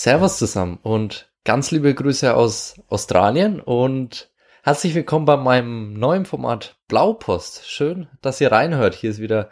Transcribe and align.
Servus 0.00 0.38
zusammen 0.38 0.78
und 0.84 1.28
ganz 1.42 1.72
liebe 1.72 1.92
Grüße 1.92 2.36
aus 2.36 2.80
Australien 2.86 3.58
und 3.58 4.30
herzlich 4.62 4.94
willkommen 4.94 5.24
bei 5.24 5.36
meinem 5.36 5.94
neuen 5.94 6.24
Format 6.24 6.78
Blaupost. 6.86 7.68
Schön, 7.68 8.06
dass 8.22 8.40
ihr 8.40 8.52
reinhört. 8.52 8.94
Hier 8.94 9.10
ist 9.10 9.18
wieder 9.18 9.50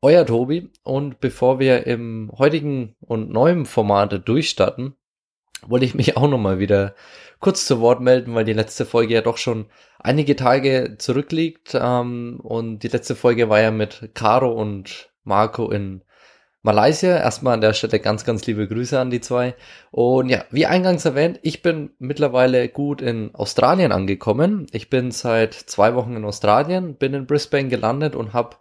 euer 0.00 0.24
Tobi 0.24 0.70
und 0.84 1.18
bevor 1.18 1.58
wir 1.58 1.88
im 1.88 2.30
heutigen 2.38 2.94
und 3.00 3.30
neuen 3.30 3.66
Format 3.66 4.28
durchstarten, 4.28 4.94
wollte 5.66 5.84
ich 5.84 5.96
mich 5.96 6.16
auch 6.16 6.28
nochmal 6.28 6.60
wieder 6.60 6.94
kurz 7.40 7.66
zu 7.66 7.80
Wort 7.80 8.00
melden, 8.00 8.36
weil 8.36 8.44
die 8.44 8.52
letzte 8.52 8.86
Folge 8.86 9.14
ja 9.14 9.20
doch 9.20 9.36
schon 9.36 9.66
einige 9.98 10.36
Tage 10.36 10.94
zurückliegt 10.98 11.74
ähm, 11.74 12.38
und 12.40 12.84
die 12.84 12.88
letzte 12.88 13.16
Folge 13.16 13.48
war 13.48 13.60
ja 13.60 13.72
mit 13.72 14.12
Caro 14.14 14.52
und 14.52 15.10
Marco 15.24 15.72
in 15.72 16.04
Malaysia. 16.68 17.16
Erstmal 17.16 17.54
an 17.54 17.62
der 17.62 17.72
Stelle 17.72 17.98
ganz, 17.98 18.26
ganz 18.26 18.44
liebe 18.44 18.68
Grüße 18.68 19.00
an 19.00 19.08
die 19.08 19.22
zwei. 19.22 19.54
Und 19.90 20.28
ja, 20.28 20.44
wie 20.50 20.66
eingangs 20.66 21.06
erwähnt, 21.06 21.40
ich 21.40 21.62
bin 21.62 21.92
mittlerweile 21.98 22.68
gut 22.68 23.00
in 23.00 23.34
Australien 23.34 23.90
angekommen. 23.90 24.66
Ich 24.72 24.90
bin 24.90 25.10
seit 25.10 25.54
zwei 25.54 25.94
Wochen 25.94 26.14
in 26.14 26.26
Australien, 26.26 26.96
bin 26.96 27.14
in 27.14 27.26
Brisbane 27.26 27.70
gelandet 27.70 28.14
und 28.14 28.34
habe 28.34 28.56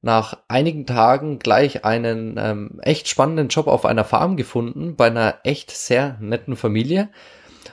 nach 0.00 0.38
einigen 0.48 0.86
Tagen 0.86 1.38
gleich 1.40 1.84
einen 1.84 2.36
ähm, 2.38 2.80
echt 2.80 3.06
spannenden 3.06 3.48
Job 3.48 3.66
auf 3.66 3.84
einer 3.84 4.04
Farm 4.04 4.38
gefunden, 4.38 4.96
bei 4.96 5.08
einer 5.08 5.40
echt 5.44 5.72
sehr 5.72 6.16
netten 6.20 6.56
Familie. 6.56 7.10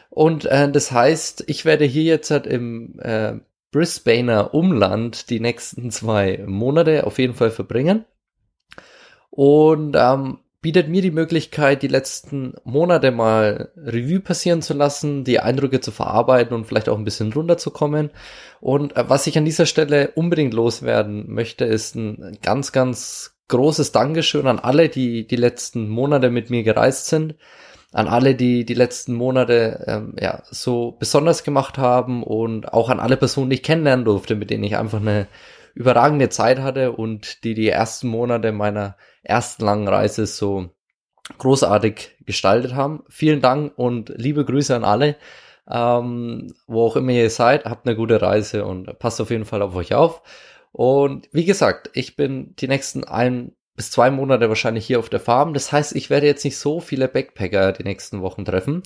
Und 0.10 0.44
äh, 0.44 0.70
das 0.70 0.92
heißt, 0.92 1.46
ich 1.48 1.64
werde 1.64 1.86
hier 1.86 2.04
jetzt 2.04 2.32
halt 2.32 2.48
im 2.48 3.00
äh, 3.00 3.36
Brisbaneer 3.72 4.54
Umland 4.54 5.30
die 5.30 5.40
nächsten 5.40 5.90
zwei 5.90 6.44
Monate 6.46 7.08
auf 7.08 7.18
jeden 7.18 7.34
Fall 7.34 7.52
verbringen 7.52 8.04
und 9.40 9.96
ähm, 9.98 10.40
bietet 10.62 10.90
mir 10.90 11.02
die 11.02 11.12
Möglichkeit, 11.12 11.82
die 11.82 11.88
letzten 11.88 12.56
Monate 12.66 13.12
mal 13.12 13.70
Revue 13.78 14.20
passieren 14.20 14.62
zu 14.62 14.74
lassen, 14.74 15.24
die 15.24 15.40
Eindrücke 15.40 15.80
zu 15.80 15.92
verarbeiten 15.92 16.54
und 16.54 16.66
vielleicht 16.66 16.90
auch 16.90 16.98
ein 16.98 17.06
bisschen 17.06 17.32
runterzukommen. 17.32 18.10
Und 18.60 18.98
äh, 18.98 19.08
was 19.08 19.28
ich 19.28 19.38
an 19.38 19.46
dieser 19.46 19.66
Stelle 19.66 20.12
unbedingt 20.16 20.54
loswerden 20.54 21.34
möchte, 21.34 21.64
ist 21.64 21.96
ein 21.96 22.38
ganz, 22.42 22.74
ganz 22.74 23.34
großes 23.48 23.94
Dankeschön 23.94 24.46
an 24.46 24.60
alle, 24.60 24.90
die 24.90 25.26
die 25.26 25.38
letzten 25.38 25.88
Monate 25.88 26.32
mit 26.32 26.50
mir 26.50 26.64
gereist 26.64 27.06
sind, 27.06 27.36
an 27.94 28.10
alle, 28.10 28.36
die 28.36 28.66
die 28.66 28.74
letzten 28.74 29.14
Monate 29.14 29.86
ähm, 29.88 30.16
ja 30.20 30.44
so 30.52 30.98
besonders 31.00 31.46
gemacht 31.46 31.78
haben 31.78 32.24
und 32.24 32.74
auch 32.74 32.90
an 32.90 33.00
alle 33.00 33.16
Personen, 33.16 33.50
die 33.50 33.56
ich 33.56 33.64
kennenlernen 33.64 34.04
durfte, 34.04 34.36
mit 34.36 34.50
denen 34.50 34.66
ich 34.66 34.76
einfach 34.76 35.00
eine 35.00 35.28
überragende 35.74 36.30
Zeit 36.30 36.60
hatte 36.60 36.92
und 36.92 37.44
die 37.44 37.54
die 37.54 37.70
ersten 37.70 38.08
Monate 38.08 38.52
meiner 38.52 38.98
ersten 39.24 39.66
langen 39.66 39.88
Reise 39.88 40.26
so 40.26 40.70
großartig 41.38 42.18
gestaltet 42.26 42.74
haben. 42.74 43.04
Vielen 43.10 43.42
Dank 43.42 43.74
und 43.78 44.12
liebe 44.16 44.46
Grüße 44.46 44.76
an 44.76 44.84
alle, 44.84 45.16
ähm, 45.70 46.54
wo 46.68 46.86
auch 46.86 46.96
immer 46.96 47.12
ihr 47.12 47.30
seid. 47.30 47.66
Habt 47.66 47.88
eine 47.88 47.96
gute 47.96 48.22
Reise 48.22 48.66
und 48.66 48.98
passt 49.00 49.22
auf 49.22 49.30
jeden 49.30 49.46
Fall 49.46 49.62
auf 49.62 49.76
euch 49.76 49.94
auf. 49.94 50.22
Und 50.72 51.30
wie 51.32 51.46
gesagt, 51.46 51.90
ich 51.94 52.16
bin 52.16 52.56
die 52.58 52.68
nächsten 52.68 53.04
ein 53.04 53.54
bis 53.76 53.92
zwei 53.92 54.12
Monate 54.12 54.50
wahrscheinlich 54.50 54.86
hier 54.86 55.00
auf 55.00 55.10
der 55.10 55.22
Farm. 55.22 55.54
Das 55.54 55.72
heißt, 55.72 55.96
ich 55.96 56.10
werde 56.10 56.28
jetzt 56.28 56.44
nicht 56.44 56.58
so 56.58 56.82
viele 56.82 57.08
Backpacker 57.08 57.72
die 57.72 57.84
nächsten 57.84 58.22
Wochen 58.22 58.44
treffen. 58.44 58.84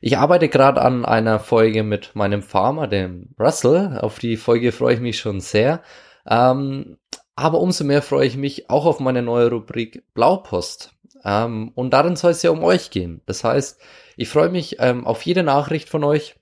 Ich 0.00 0.18
arbeite 0.18 0.48
gerade 0.48 0.82
an 0.82 1.04
einer 1.04 1.38
Folge 1.38 1.84
mit 1.84 2.16
meinem 2.16 2.42
Farmer, 2.42 2.88
dem 2.88 3.28
Russell. 3.38 3.98
Auf 4.00 4.18
die 4.18 4.36
Folge 4.36 4.72
freue 4.72 4.94
ich 4.94 5.00
mich 5.00 5.20
schon 5.20 5.40
sehr. 5.40 5.80
Ähm, 6.26 6.98
aber 7.34 7.60
umso 7.60 7.84
mehr 7.84 8.02
freue 8.02 8.26
ich 8.26 8.36
mich 8.36 8.70
auch 8.70 8.84
auf 8.84 9.00
meine 9.00 9.22
neue 9.22 9.50
Rubrik 9.50 10.04
Blaupost. 10.14 10.94
Ähm, 11.24 11.72
und 11.74 11.90
darin 11.92 12.16
soll 12.16 12.32
es 12.32 12.42
ja 12.42 12.50
um 12.50 12.62
euch 12.62 12.90
gehen. 12.90 13.22
Das 13.26 13.44
heißt, 13.44 13.80
ich 14.16 14.28
freue 14.28 14.50
mich 14.50 14.76
ähm, 14.80 15.06
auf 15.06 15.22
jede 15.22 15.42
Nachricht 15.42 15.88
von 15.88 16.04
euch, 16.04 16.36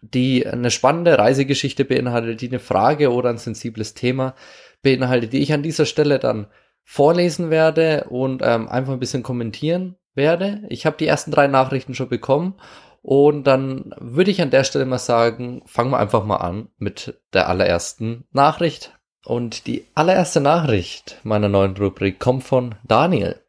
die 0.00 0.46
eine 0.46 0.70
spannende 0.70 1.18
Reisegeschichte 1.18 1.84
beinhaltet, 1.84 2.40
die 2.40 2.48
eine 2.48 2.60
Frage 2.60 3.12
oder 3.12 3.30
ein 3.30 3.38
sensibles 3.38 3.94
Thema 3.94 4.34
beinhaltet, 4.82 5.32
die 5.32 5.42
ich 5.42 5.52
an 5.52 5.62
dieser 5.62 5.86
Stelle 5.86 6.18
dann 6.18 6.46
vorlesen 6.84 7.50
werde 7.50 8.06
und 8.08 8.42
ähm, 8.44 8.68
einfach 8.68 8.92
ein 8.92 9.00
bisschen 9.00 9.22
kommentieren 9.22 9.96
werde. 10.14 10.62
Ich 10.68 10.86
habe 10.86 10.96
die 10.96 11.06
ersten 11.06 11.30
drei 11.30 11.46
Nachrichten 11.46 11.94
schon 11.94 12.08
bekommen 12.08 12.54
und 13.02 13.44
dann 13.44 13.94
würde 13.98 14.30
ich 14.30 14.42
an 14.42 14.50
der 14.50 14.64
Stelle 14.64 14.84
mal 14.84 14.98
sagen, 14.98 15.62
fangen 15.66 15.90
wir 15.90 15.98
einfach 15.98 16.24
mal 16.24 16.36
an 16.36 16.68
mit 16.78 17.20
der 17.32 17.48
allerersten 17.48 18.24
Nachricht. 18.32 18.98
Und 19.24 19.68
die 19.68 19.86
allererste 19.94 20.40
Nachricht 20.40 21.20
meiner 21.22 21.48
neuen 21.48 21.76
Rubrik 21.76 22.18
kommt 22.18 22.42
von 22.42 22.74
Daniel. 22.82 23.40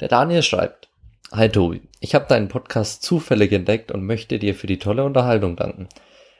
Der 0.00 0.08
Daniel 0.08 0.42
schreibt, 0.42 0.88
Hi 1.30 1.48
Tobi, 1.48 1.82
ich 2.00 2.16
habe 2.16 2.26
deinen 2.26 2.48
Podcast 2.48 3.04
zufällig 3.04 3.52
entdeckt 3.52 3.92
und 3.92 4.04
möchte 4.04 4.40
dir 4.40 4.56
für 4.56 4.66
die 4.66 4.80
tolle 4.80 5.04
Unterhaltung 5.04 5.54
danken. 5.54 5.88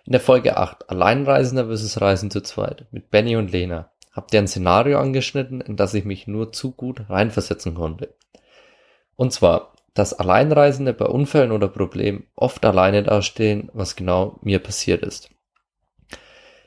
In 0.04 0.12
der 0.12 0.20
Folge 0.20 0.56
8, 0.56 0.90
Alleinreisender 0.90 1.68
vs. 1.68 2.00
Reisen 2.00 2.30
zu 2.30 2.40
zweit, 2.40 2.86
mit 2.90 3.10
Benny 3.10 3.36
und 3.36 3.52
Lena, 3.52 3.90
habt 4.12 4.34
ihr 4.34 4.40
ein 4.40 4.48
Szenario 4.48 4.98
angeschnitten, 4.98 5.60
in 5.60 5.76
das 5.76 5.94
ich 5.94 6.04
mich 6.04 6.26
nur 6.26 6.52
zu 6.52 6.72
gut 6.72 7.08
reinversetzen 7.08 7.74
konnte. 7.74 8.14
Und 9.14 9.32
zwar, 9.32 9.74
dass 9.94 10.12
Alleinreisende 10.12 10.92
bei 10.92 11.06
Unfällen 11.06 11.52
oder 11.52 11.68
Problemen 11.68 12.26
oft 12.34 12.64
alleine 12.64 13.04
dastehen, 13.04 13.70
was 13.72 13.94
genau 13.94 14.38
mir 14.42 14.58
passiert 14.58 15.02
ist. 15.02 15.30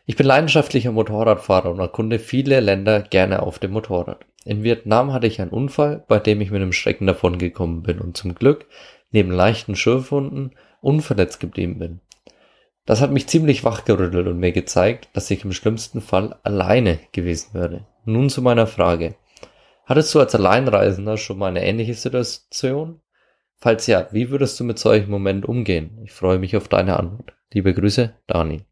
Ich 0.10 0.16
bin 0.16 0.26
leidenschaftlicher 0.26 0.92
Motorradfahrer 0.92 1.70
und 1.70 1.78
erkunde 1.78 2.18
viele 2.18 2.62
Länder 2.62 3.04
gerne 3.04 3.44
auf 3.44 3.60
dem 3.60 3.74
Motorrad. 3.74 4.26
In 4.44 4.64
Vietnam 4.64 5.14
hatte 5.14 5.28
ich 5.28 5.40
einen 5.40 5.52
Unfall, 5.52 6.04
bei 6.08 6.18
dem 6.18 6.42
ich 6.42 6.50
mit 6.50 6.64
einem 6.64 6.74
Schrecken 6.74 7.06
davongekommen 7.06 7.84
bin 7.84 8.00
und 8.00 8.18
zum 8.18 8.34
Glück 8.34 8.66
neben 9.12 9.30
leichten 9.30 9.76
Schürfwunden 9.76 10.56
unverletzt 10.82 11.40
geblieben 11.40 11.78
bin. 11.78 12.00
Das 12.88 13.02
hat 13.02 13.12
mich 13.12 13.28
ziemlich 13.28 13.64
wachgerüttelt 13.64 14.26
und 14.26 14.40
mir 14.40 14.52
gezeigt, 14.52 15.10
dass 15.14 15.30
ich 15.30 15.46
im 15.46 15.54
schlimmsten 15.54 16.02
Fall 16.02 16.40
alleine 16.42 16.98
gewesen 17.12 17.54
wäre. 17.54 17.86
Nun 18.04 18.32
zu 18.32 18.42
meiner 18.42 18.66
Frage. 18.66 19.14
Hattest 19.86 20.16
du 20.16 20.20
als 20.20 20.34
Alleinreisender 20.34 21.18
schon 21.18 21.38
mal 21.38 21.50
eine 21.50 21.64
ähnliche 21.64 21.94
Situation? 21.94 23.00
Falls 23.58 23.86
ja, 23.86 24.08
wie 24.12 24.32
würdest 24.32 24.60
du 24.60 24.64
mit 24.64 24.80
solchen 24.80 25.12
Momenten 25.12 25.46
umgehen? 25.46 26.00
Ich 26.04 26.14
freue 26.14 26.40
mich 26.40 26.58
auf 26.58 26.68
deine 26.68 26.98
Antwort. 26.98 27.34
Liebe 27.54 27.76
Grüße, 27.76 28.16
Dani. 28.26 28.64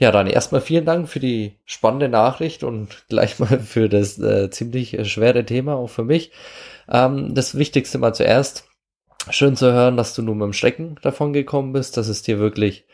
Ja, 0.00 0.12
Dani, 0.12 0.30
erstmal 0.30 0.60
vielen 0.60 0.84
Dank 0.84 1.08
für 1.08 1.18
die 1.18 1.58
spannende 1.64 2.08
Nachricht 2.08 2.62
und 2.62 3.04
gleich 3.08 3.38
mal 3.40 3.58
für 3.60 3.88
das 3.88 4.18
äh, 4.18 4.48
ziemlich 4.50 4.96
äh, 4.96 5.04
schwere 5.04 5.44
Thema 5.44 5.74
auch 5.74 5.88
für 5.88 6.04
mich. 6.04 6.30
Ähm, 6.88 7.34
das 7.34 7.58
Wichtigste 7.58 7.98
mal 7.98 8.14
zuerst. 8.14 8.64
Schön 9.30 9.56
zu 9.56 9.72
hören, 9.72 9.96
dass 9.96 10.14
du 10.14 10.22
nur 10.22 10.36
mit 10.36 10.44
dem 10.46 10.52
Schrecken 10.52 10.96
davon 11.02 11.32
gekommen 11.32 11.72
bist, 11.72 11.96
dass 11.96 12.08
es 12.08 12.22
dir 12.22 12.38
wirklich 12.38 12.86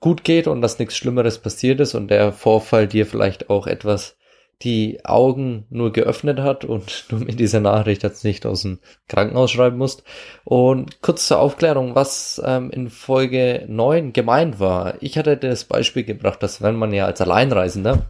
gut 0.00 0.22
geht 0.24 0.46
und 0.46 0.62
dass 0.62 0.78
nichts 0.78 0.96
Schlimmeres 0.96 1.38
passiert 1.38 1.80
ist 1.80 1.94
und 1.94 2.08
der 2.08 2.32
Vorfall 2.32 2.86
dir 2.86 3.04
vielleicht 3.04 3.50
auch 3.50 3.66
etwas 3.66 4.16
die 4.62 5.04
Augen 5.04 5.66
nur 5.70 5.92
geöffnet 5.92 6.40
hat 6.40 6.64
und 6.64 7.04
du 7.10 7.16
mir 7.16 7.34
diese 7.34 7.60
Nachricht 7.60 8.02
jetzt 8.02 8.24
nicht 8.24 8.46
aus 8.46 8.62
dem 8.62 8.78
Krankenhaus 9.08 9.50
schreiben 9.50 9.78
musst. 9.78 10.02
Und 10.44 11.00
kurz 11.02 11.26
zur 11.28 11.38
Aufklärung, 11.38 11.94
was 11.94 12.42
ähm, 12.44 12.70
in 12.70 12.88
Folge 12.90 13.64
9 13.68 14.12
gemeint 14.12 14.60
war. 14.60 14.94
Ich 15.00 15.16
hatte 15.16 15.36
das 15.36 15.64
Beispiel 15.64 16.04
gebracht, 16.04 16.42
dass 16.42 16.62
wenn 16.62 16.76
man 16.76 16.92
ja 16.92 17.06
als 17.06 17.20
Alleinreisender 17.20 18.06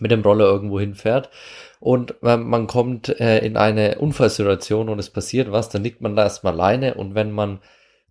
mit 0.00 0.10
dem 0.10 0.22
Roller 0.22 0.44
irgendwo 0.44 0.78
hinfährt 0.78 1.30
und 1.80 2.14
ähm, 2.22 2.48
man 2.48 2.66
kommt 2.66 3.08
äh, 3.20 3.38
in 3.38 3.56
eine 3.56 3.98
Unfallsituation 3.98 4.88
und 4.88 4.98
es 4.98 5.10
passiert 5.10 5.50
was, 5.50 5.70
dann 5.70 5.82
liegt 5.82 6.00
man 6.02 6.14
da 6.14 6.24
erstmal 6.24 6.52
alleine 6.52 6.94
und 6.94 7.14
wenn 7.14 7.32
man 7.32 7.60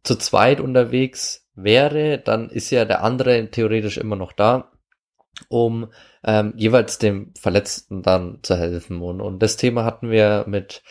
zu 0.04 0.16
zweit 0.16 0.60
unterwegs 0.60 1.48
wäre, 1.54 2.18
dann 2.18 2.50
ist 2.50 2.72
ja 2.72 2.86
der 2.86 3.04
andere 3.04 3.50
theoretisch 3.52 3.98
immer 3.98 4.16
noch 4.16 4.32
da 4.32 4.72
um 5.50 5.88
ähm, 6.24 6.54
jeweils 6.56 6.98
dem 6.98 7.34
Verletzten 7.40 8.04
dann 8.04 8.40
zu 8.42 8.56
helfen. 8.56 9.02
Und, 9.02 9.22
und 9.22 9.40
das 9.40 9.58
Thema 9.58 9.84
hatten 9.84 10.10
wir 10.10 10.46
mit 10.48 10.84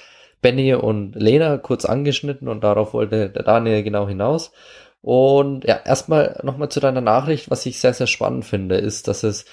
Benny 0.42 0.74
und 0.74 1.14
Lena 1.14 1.58
kurz 1.58 1.84
angeschnitten 1.84 2.48
und 2.48 2.62
darauf 2.62 2.94
wollte 2.94 3.30
der 3.30 3.42
Daniel 3.42 3.82
genau 3.82 4.06
hinaus. 4.06 4.52
Und 5.00 5.64
ja, 5.64 5.80
erstmal 5.84 6.40
nochmal 6.42 6.68
zu 6.68 6.80
deiner 6.80 7.00
Nachricht, 7.00 7.50
was 7.50 7.66
ich 7.66 7.80
sehr, 7.80 7.94
sehr 7.94 8.06
spannend 8.06 8.44
finde, 8.44 8.76
ist, 8.76 9.08
dass 9.08 9.22
es 9.22 9.44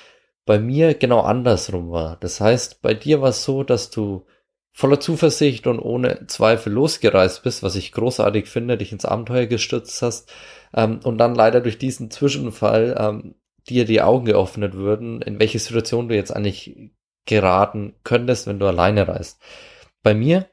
bei 0.45 0.59
mir 0.59 0.93
genau 0.93 1.21
andersrum 1.21 1.91
war. 1.91 2.17
Das 2.19 2.41
heißt, 2.41 2.81
bei 2.81 2.93
dir 2.93 3.21
war 3.21 3.29
es 3.29 3.43
so, 3.43 3.63
dass 3.63 3.89
du 3.89 4.25
voller 4.73 4.99
Zuversicht 4.99 5.67
und 5.67 5.79
ohne 5.79 6.25
Zweifel 6.27 6.73
losgereist 6.73 7.43
bist, 7.43 7.61
was 7.63 7.75
ich 7.75 7.91
großartig 7.91 8.49
finde, 8.49 8.77
dich 8.77 8.91
ins 8.91 9.05
Abenteuer 9.05 9.45
gestürzt 9.45 10.01
hast 10.01 10.33
ähm, 10.73 10.99
und 11.03 11.19
dann 11.19 11.35
leider 11.35 11.61
durch 11.61 11.77
diesen 11.77 12.09
Zwischenfall 12.09 12.95
ähm, 12.99 13.35
dir 13.69 13.85
die 13.85 14.01
Augen 14.01 14.25
geöffnet 14.25 14.73
würden, 14.73 15.21
in 15.21 15.39
welche 15.39 15.59
Situation 15.59 16.09
du 16.09 16.15
jetzt 16.15 16.35
eigentlich 16.35 16.91
geraten 17.25 17.95
könntest, 18.03 18.47
wenn 18.47 18.59
du 18.59 18.67
alleine 18.67 19.07
reist. 19.07 19.41
Bei 20.01 20.13
mir 20.13 20.47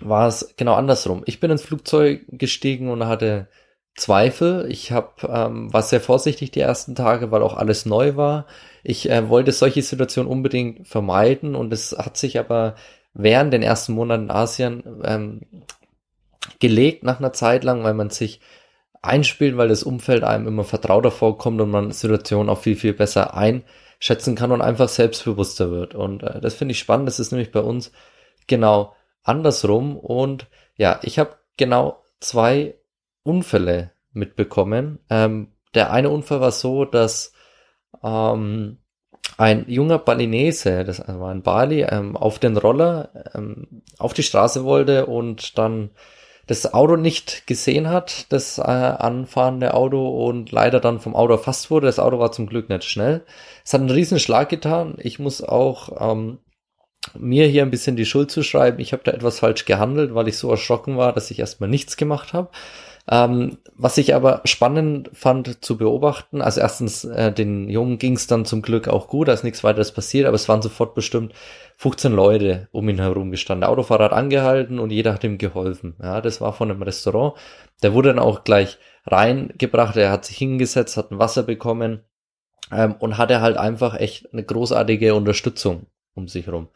war 0.00 0.26
es 0.28 0.54
genau 0.56 0.74
andersrum. 0.74 1.22
Ich 1.26 1.40
bin 1.40 1.50
ins 1.50 1.62
Flugzeug 1.62 2.24
gestiegen 2.28 2.90
und 2.90 3.06
hatte 3.06 3.48
Zweifel. 3.96 4.66
Ich 4.70 4.92
hab, 4.92 5.22
ähm, 5.24 5.72
war 5.72 5.82
sehr 5.82 6.00
vorsichtig 6.00 6.50
die 6.50 6.60
ersten 6.60 6.94
Tage, 6.94 7.30
weil 7.30 7.42
auch 7.42 7.56
alles 7.56 7.86
neu 7.86 8.16
war. 8.16 8.46
Ich 8.82 9.10
äh, 9.10 9.28
wollte 9.28 9.52
solche 9.52 9.82
Situationen 9.82 10.30
unbedingt 10.30 10.88
vermeiden 10.88 11.54
und 11.54 11.72
es 11.72 11.96
hat 11.96 12.16
sich 12.16 12.38
aber 12.38 12.76
während 13.12 13.52
den 13.52 13.62
ersten 13.62 13.92
Monaten 13.92 14.24
in 14.24 14.30
Asien 14.30 15.02
ähm, 15.04 15.40
gelegt 16.60 17.04
nach 17.04 17.18
einer 17.18 17.32
Zeit 17.32 17.64
lang, 17.64 17.84
weil 17.84 17.94
man 17.94 18.10
sich 18.10 18.40
einspielt, 19.02 19.56
weil 19.56 19.68
das 19.68 19.82
Umfeld 19.82 20.24
einem 20.24 20.46
immer 20.46 20.64
vertrauter 20.64 21.10
vorkommt 21.10 21.60
und 21.60 21.70
man 21.70 21.92
Situationen 21.92 22.50
auch 22.50 22.58
viel, 22.58 22.76
viel 22.76 22.92
besser 22.92 23.34
einschätzen 23.34 24.34
kann 24.34 24.52
und 24.52 24.60
einfach 24.60 24.88
selbstbewusster 24.88 25.70
wird. 25.70 25.94
Und 25.94 26.22
äh, 26.22 26.40
das 26.40 26.54
finde 26.54 26.72
ich 26.72 26.78
spannend. 26.78 27.08
Das 27.08 27.20
ist 27.20 27.32
nämlich 27.32 27.52
bei 27.52 27.60
uns 27.60 27.92
genau 28.46 28.94
andersrum. 29.22 29.96
Und 29.96 30.46
ja, 30.76 31.00
ich 31.02 31.18
habe 31.18 31.36
genau 31.56 32.02
zwei 32.20 32.74
Unfälle 33.22 33.92
mitbekommen. 34.12 34.98
Ähm, 35.08 35.48
der 35.74 35.92
eine 35.92 36.10
Unfall 36.10 36.40
war 36.40 36.52
so, 36.52 36.84
dass 36.84 37.32
ähm, 38.02 38.78
ein 39.38 39.64
junger 39.68 39.98
Balinese, 39.98 40.84
das 40.84 41.06
war 41.06 41.30
ein 41.30 41.42
Bali, 41.42 41.82
ähm, 41.82 42.16
auf 42.16 42.38
den 42.38 42.56
Roller 42.56 43.10
ähm, 43.34 43.82
auf 43.98 44.12
die 44.12 44.22
Straße 44.22 44.64
wollte 44.64 45.06
und 45.06 45.56
dann 45.56 45.90
das 46.50 46.74
Auto 46.74 46.96
nicht 46.96 47.46
gesehen 47.46 47.90
hat, 47.90 48.26
das 48.32 48.58
äh, 48.58 48.62
anfahrende 48.62 49.72
Auto 49.72 50.26
und 50.26 50.50
leider 50.50 50.80
dann 50.80 50.98
vom 50.98 51.14
Auto 51.14 51.34
erfasst 51.34 51.70
wurde. 51.70 51.86
Das 51.86 52.00
Auto 52.00 52.18
war 52.18 52.32
zum 52.32 52.48
Glück 52.48 52.68
nicht 52.68 52.82
schnell. 52.82 53.24
Es 53.64 53.72
hat 53.72 53.82
einen 53.82 53.90
riesen 53.90 54.18
Schlag 54.18 54.48
getan. 54.48 54.96
Ich 54.98 55.20
muss 55.20 55.44
auch 55.44 56.10
ähm, 56.10 56.38
mir 57.16 57.46
hier 57.46 57.62
ein 57.62 57.70
bisschen 57.70 57.94
die 57.94 58.04
Schuld 58.04 58.32
zuschreiben. 58.32 58.80
Ich 58.80 58.92
habe 58.92 59.04
da 59.04 59.12
etwas 59.12 59.38
falsch 59.38 59.64
gehandelt, 59.64 60.12
weil 60.16 60.26
ich 60.26 60.38
so 60.38 60.50
erschrocken 60.50 60.96
war, 60.96 61.12
dass 61.12 61.30
ich 61.30 61.38
erstmal 61.38 61.70
nichts 61.70 61.96
gemacht 61.96 62.32
habe. 62.32 62.48
Ähm, 63.08 63.58
was 63.74 63.98
ich 63.98 64.14
aber 64.14 64.42
spannend 64.44 65.10
fand 65.12 65.64
zu 65.64 65.78
beobachten, 65.78 66.42
also 66.42 66.60
erstens, 66.60 67.04
äh, 67.04 67.32
den 67.32 67.68
Jungen 67.68 67.98
ging 67.98 68.14
es 68.14 68.26
dann 68.26 68.44
zum 68.44 68.62
Glück 68.62 68.88
auch 68.88 69.08
gut, 69.08 69.28
da 69.28 69.32
ist 69.32 69.44
nichts 69.44 69.64
weiteres 69.64 69.92
passiert, 69.92 70.26
aber 70.26 70.34
es 70.34 70.48
waren 70.48 70.62
sofort 70.62 70.94
bestimmt 70.94 71.32
15 71.78 72.12
Leute 72.12 72.68
um 72.72 72.88
ihn 72.88 72.98
herum 72.98 73.30
gestanden. 73.30 73.68
Hat 73.68 74.12
angehalten 74.12 74.78
und 74.78 74.90
jeder 74.90 75.14
hat 75.14 75.24
ihm 75.24 75.38
geholfen. 75.38 75.96
Ja, 76.02 76.20
das 76.20 76.40
war 76.40 76.52
von 76.52 76.70
einem 76.70 76.82
Restaurant. 76.82 77.34
Der 77.82 77.94
wurde 77.94 78.10
dann 78.10 78.18
auch 78.18 78.44
gleich 78.44 78.78
reingebracht, 79.06 79.96
er 79.96 80.10
hat 80.10 80.26
sich 80.26 80.36
hingesetzt, 80.36 80.96
hat 80.96 81.10
ein 81.10 81.18
Wasser 81.18 81.42
bekommen 81.42 82.00
ähm, 82.70 82.96
und 82.98 83.18
hatte 83.18 83.40
halt 83.40 83.56
einfach 83.56 83.98
echt 83.98 84.32
eine 84.32 84.44
großartige 84.44 85.14
Unterstützung 85.14 85.86
um 86.14 86.28
sich 86.28 86.46
herum. 86.46 86.68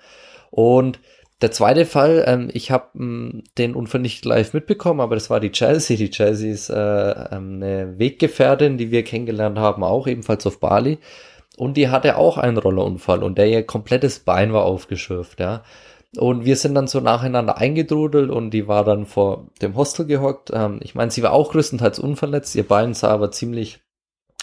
Und 0.50 1.00
der 1.44 1.50
zweite 1.50 1.84
Fall, 1.84 2.24
ähm, 2.26 2.48
ich 2.54 2.70
habe 2.70 2.86
ähm, 2.94 3.42
den 3.58 3.74
Unfall 3.74 4.00
nicht 4.00 4.24
live 4.24 4.54
mitbekommen, 4.54 5.00
aber 5.00 5.14
das 5.14 5.28
war 5.28 5.40
die 5.40 5.52
Chelsea. 5.52 5.98
Die 5.98 6.08
Chelsea 6.08 6.50
ist 6.50 6.70
äh, 6.70 6.74
ähm, 6.74 7.56
eine 7.56 7.98
Weggefährtin, 7.98 8.78
die 8.78 8.90
wir 8.90 9.04
kennengelernt 9.04 9.58
haben, 9.58 9.84
auch 9.84 10.06
ebenfalls 10.06 10.46
auf 10.46 10.58
Bali. 10.58 10.98
Und 11.58 11.76
die 11.76 11.90
hatte 11.90 12.16
auch 12.16 12.38
einen 12.38 12.56
Rollerunfall 12.56 13.22
und 13.22 13.36
der 13.36 13.48
ihr 13.48 13.62
komplettes 13.62 14.20
Bein 14.20 14.54
war 14.54 14.64
aufgeschürft, 14.64 15.38
ja. 15.38 15.62
Und 16.16 16.46
wir 16.46 16.56
sind 16.56 16.74
dann 16.76 16.86
so 16.86 17.00
nacheinander 17.00 17.58
eingedrudelt 17.58 18.30
und 18.30 18.50
die 18.50 18.66
war 18.66 18.82
dann 18.82 19.04
vor 19.04 19.48
dem 19.60 19.76
Hostel 19.76 20.06
gehockt. 20.06 20.50
Ähm, 20.50 20.80
ich 20.82 20.94
meine, 20.94 21.10
sie 21.10 21.22
war 21.22 21.34
auch 21.34 21.52
größtenteils 21.52 21.98
unverletzt, 21.98 22.54
ihr 22.54 22.66
Bein 22.66 22.94
sah 22.94 23.10
aber 23.10 23.32
ziemlich 23.32 23.80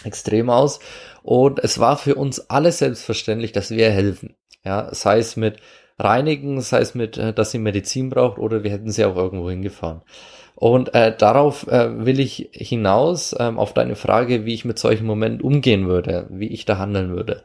extrem 0.04 0.50
aus. 0.50 0.78
Und 1.24 1.58
es 1.58 1.80
war 1.80 1.96
für 1.96 2.14
uns 2.14 2.48
alle 2.48 2.70
selbstverständlich, 2.70 3.50
dass 3.50 3.72
wir 3.72 3.90
helfen. 3.90 4.36
Ja, 4.64 4.94
sei 4.94 5.18
es 5.18 5.34
mit 5.34 5.58
reinigen, 6.02 6.60
sei 6.60 6.80
es 6.80 6.94
mit, 6.94 7.16
äh, 7.18 7.32
dass 7.32 7.50
sie 7.50 7.58
Medizin 7.58 8.10
braucht 8.10 8.38
oder 8.38 8.64
wir 8.64 8.70
hätten 8.70 8.90
sie 8.90 9.04
auch 9.04 9.16
irgendwo 9.16 9.50
hingefahren. 9.50 10.02
Und 10.54 10.94
äh, 10.94 11.16
darauf 11.16 11.66
äh, 11.66 12.06
will 12.06 12.20
ich 12.20 12.50
hinaus, 12.52 13.34
ähm, 13.38 13.58
auf 13.58 13.74
deine 13.74 13.96
Frage, 13.96 14.44
wie 14.44 14.54
ich 14.54 14.64
mit 14.64 14.78
solchen 14.78 15.06
Momenten 15.06 15.40
umgehen 15.40 15.88
würde, 15.88 16.26
wie 16.30 16.48
ich 16.48 16.64
da 16.64 16.78
handeln 16.78 17.14
würde. 17.14 17.42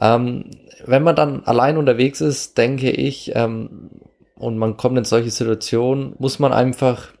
Ähm, 0.00 0.50
wenn 0.84 1.02
man 1.02 1.16
dann 1.16 1.44
allein 1.44 1.76
unterwegs 1.76 2.20
ist, 2.20 2.58
denke 2.58 2.90
ich, 2.90 3.32
ähm, 3.34 3.90
und 4.36 4.58
man 4.58 4.76
kommt 4.76 4.98
in 4.98 5.04
solche 5.04 5.30
Situationen, 5.30 6.14
muss 6.18 6.38
man 6.38 6.52
einfach 6.52 7.12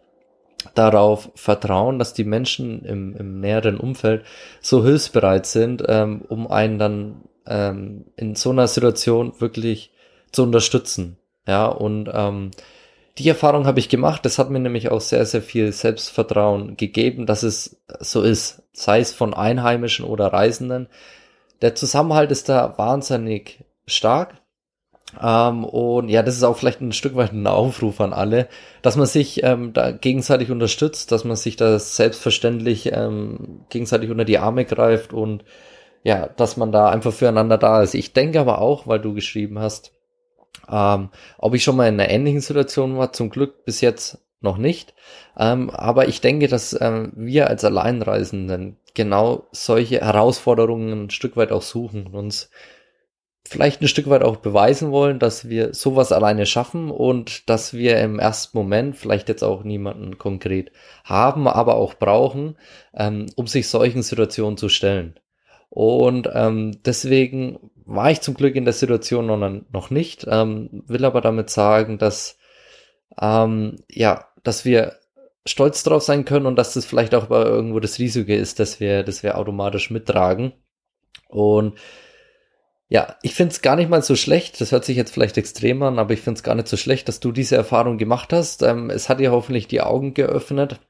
darauf 0.74 1.30
vertrauen, 1.34 1.98
dass 1.98 2.14
die 2.14 2.24
Menschen 2.24 2.84
im, 2.84 3.16
im 3.16 3.40
näheren 3.40 3.78
Umfeld 3.78 4.24
so 4.60 4.84
hilfsbereit 4.84 5.46
sind, 5.46 5.84
ähm, 5.86 6.22
um 6.28 6.50
einen 6.50 6.78
dann 6.78 7.22
ähm, 7.46 8.06
in 8.16 8.34
so 8.34 8.50
einer 8.50 8.66
Situation 8.66 9.32
wirklich 9.38 9.91
zu 10.32 10.42
unterstützen. 10.42 11.18
Ja, 11.46 11.66
und 11.66 12.10
ähm, 12.12 12.50
die 13.18 13.28
Erfahrung 13.28 13.66
habe 13.66 13.78
ich 13.78 13.88
gemacht. 13.88 14.24
Das 14.24 14.38
hat 14.38 14.50
mir 14.50 14.60
nämlich 14.60 14.90
auch 14.90 15.00
sehr, 15.00 15.26
sehr 15.26 15.42
viel 15.42 15.72
Selbstvertrauen 15.72 16.76
gegeben, 16.76 17.26
dass 17.26 17.42
es 17.42 17.82
so 18.00 18.22
ist. 18.22 18.62
Sei 18.72 19.00
es 19.00 19.12
von 19.12 19.34
Einheimischen 19.34 20.04
oder 20.04 20.32
Reisenden. 20.32 20.88
Der 21.60 21.74
Zusammenhalt 21.74 22.30
ist 22.30 22.48
da 22.48 22.76
wahnsinnig 22.78 23.64
stark. 23.86 24.34
Ähm, 25.20 25.64
und 25.64 26.08
ja, 26.08 26.22
das 26.22 26.36
ist 26.36 26.42
auch 26.42 26.56
vielleicht 26.56 26.80
ein 26.80 26.92
Stück 26.92 27.16
weit 27.16 27.32
ein 27.32 27.46
Aufruf 27.46 28.00
an 28.00 28.14
alle, 28.14 28.48
dass 28.80 28.96
man 28.96 29.06
sich 29.06 29.42
ähm, 29.42 29.74
da 29.74 29.90
gegenseitig 29.90 30.50
unterstützt, 30.50 31.12
dass 31.12 31.24
man 31.24 31.36
sich 31.36 31.56
da 31.56 31.78
selbstverständlich 31.78 32.92
ähm, 32.92 33.60
gegenseitig 33.68 34.10
unter 34.10 34.24
die 34.24 34.38
Arme 34.38 34.64
greift 34.64 35.12
und 35.12 35.44
ja, 36.02 36.28
dass 36.28 36.56
man 36.56 36.72
da 36.72 36.88
einfach 36.88 37.12
füreinander 37.12 37.58
da 37.58 37.82
ist. 37.82 37.94
Ich 37.94 38.12
denke 38.14 38.40
aber 38.40 38.60
auch, 38.60 38.86
weil 38.86 39.00
du 39.00 39.12
geschrieben 39.12 39.58
hast, 39.58 39.92
ähm, 40.70 41.10
ob 41.38 41.54
ich 41.54 41.64
schon 41.64 41.76
mal 41.76 41.88
in 41.88 42.00
einer 42.00 42.10
ähnlichen 42.10 42.40
Situation 42.40 42.96
war, 42.96 43.12
zum 43.12 43.30
Glück 43.30 43.64
bis 43.64 43.80
jetzt 43.80 44.18
noch 44.40 44.56
nicht. 44.56 44.94
Ähm, 45.38 45.70
aber 45.70 46.08
ich 46.08 46.20
denke, 46.20 46.48
dass 46.48 46.76
ähm, 46.80 47.12
wir 47.14 47.48
als 47.48 47.64
Alleinreisenden 47.64 48.76
genau 48.94 49.46
solche 49.52 50.00
Herausforderungen 50.00 51.04
ein 51.04 51.10
Stück 51.10 51.36
weit 51.36 51.52
auch 51.52 51.62
suchen 51.62 52.06
und 52.06 52.14
uns 52.14 52.50
vielleicht 53.44 53.82
ein 53.82 53.88
Stück 53.88 54.08
weit 54.08 54.22
auch 54.22 54.36
beweisen 54.36 54.90
wollen, 54.92 55.18
dass 55.18 55.48
wir 55.48 55.74
sowas 55.74 56.12
alleine 56.12 56.46
schaffen 56.46 56.90
und 56.90 57.48
dass 57.48 57.74
wir 57.74 57.98
im 57.98 58.18
ersten 58.18 58.56
Moment 58.56 58.96
vielleicht 58.96 59.28
jetzt 59.28 59.42
auch 59.42 59.64
niemanden 59.64 60.18
konkret 60.18 60.72
haben, 61.04 61.48
aber 61.48 61.76
auch 61.76 61.94
brauchen, 61.94 62.56
ähm, 62.94 63.26
um 63.36 63.46
sich 63.46 63.68
solchen 63.68 64.02
Situationen 64.02 64.56
zu 64.56 64.68
stellen. 64.68 65.18
Und 65.68 66.28
ähm, 66.32 66.78
deswegen 66.84 67.58
war 67.94 68.10
ich 68.10 68.20
zum 68.20 68.34
Glück 68.34 68.56
in 68.56 68.64
der 68.64 68.72
Situation 68.72 69.26
noch, 69.70 69.90
nicht, 69.90 70.26
ähm, 70.28 70.82
will 70.86 71.04
aber 71.04 71.20
damit 71.20 71.50
sagen, 71.50 71.98
dass 71.98 72.38
ähm, 73.20 73.82
ja, 73.88 74.28
dass 74.42 74.64
wir 74.64 74.98
stolz 75.44 75.82
drauf 75.82 76.02
sein 76.02 76.24
können 76.24 76.46
und 76.46 76.56
dass 76.56 76.74
das 76.74 76.86
vielleicht 76.86 77.14
auch 77.14 77.26
bei 77.26 77.42
irgendwo 77.42 77.80
das 77.80 77.98
Risiko 77.98 78.32
ist, 78.32 78.60
dass 78.60 78.80
wir, 78.80 79.02
dass 79.02 79.22
wir 79.22 79.36
automatisch 79.36 79.90
mittragen. 79.90 80.52
Und 81.28 81.78
ja, 82.88 83.16
ich 83.22 83.34
finde 83.34 83.52
es 83.52 83.62
gar 83.62 83.76
nicht 83.76 83.90
mal 83.90 84.02
so 84.02 84.16
schlecht. 84.16 84.60
Das 84.60 84.72
hört 84.72 84.84
sich 84.84 84.96
jetzt 84.96 85.12
vielleicht 85.12 85.38
extrem 85.38 85.82
an, 85.82 85.98
aber 85.98 86.12
ich 86.14 86.20
finde 86.20 86.38
es 86.38 86.42
gar 86.42 86.54
nicht 86.54 86.68
so 86.68 86.76
schlecht, 86.76 87.08
dass 87.08 87.20
du 87.20 87.32
diese 87.32 87.56
Erfahrung 87.56 87.98
gemacht 87.98 88.32
hast. 88.32 88.62
Ähm, 88.62 88.90
es 88.90 89.08
hat 89.08 89.18
dir 89.18 89.32
hoffentlich 89.32 89.66
die 89.66 89.80
Augen 89.80 90.14
geöffnet. 90.14 90.80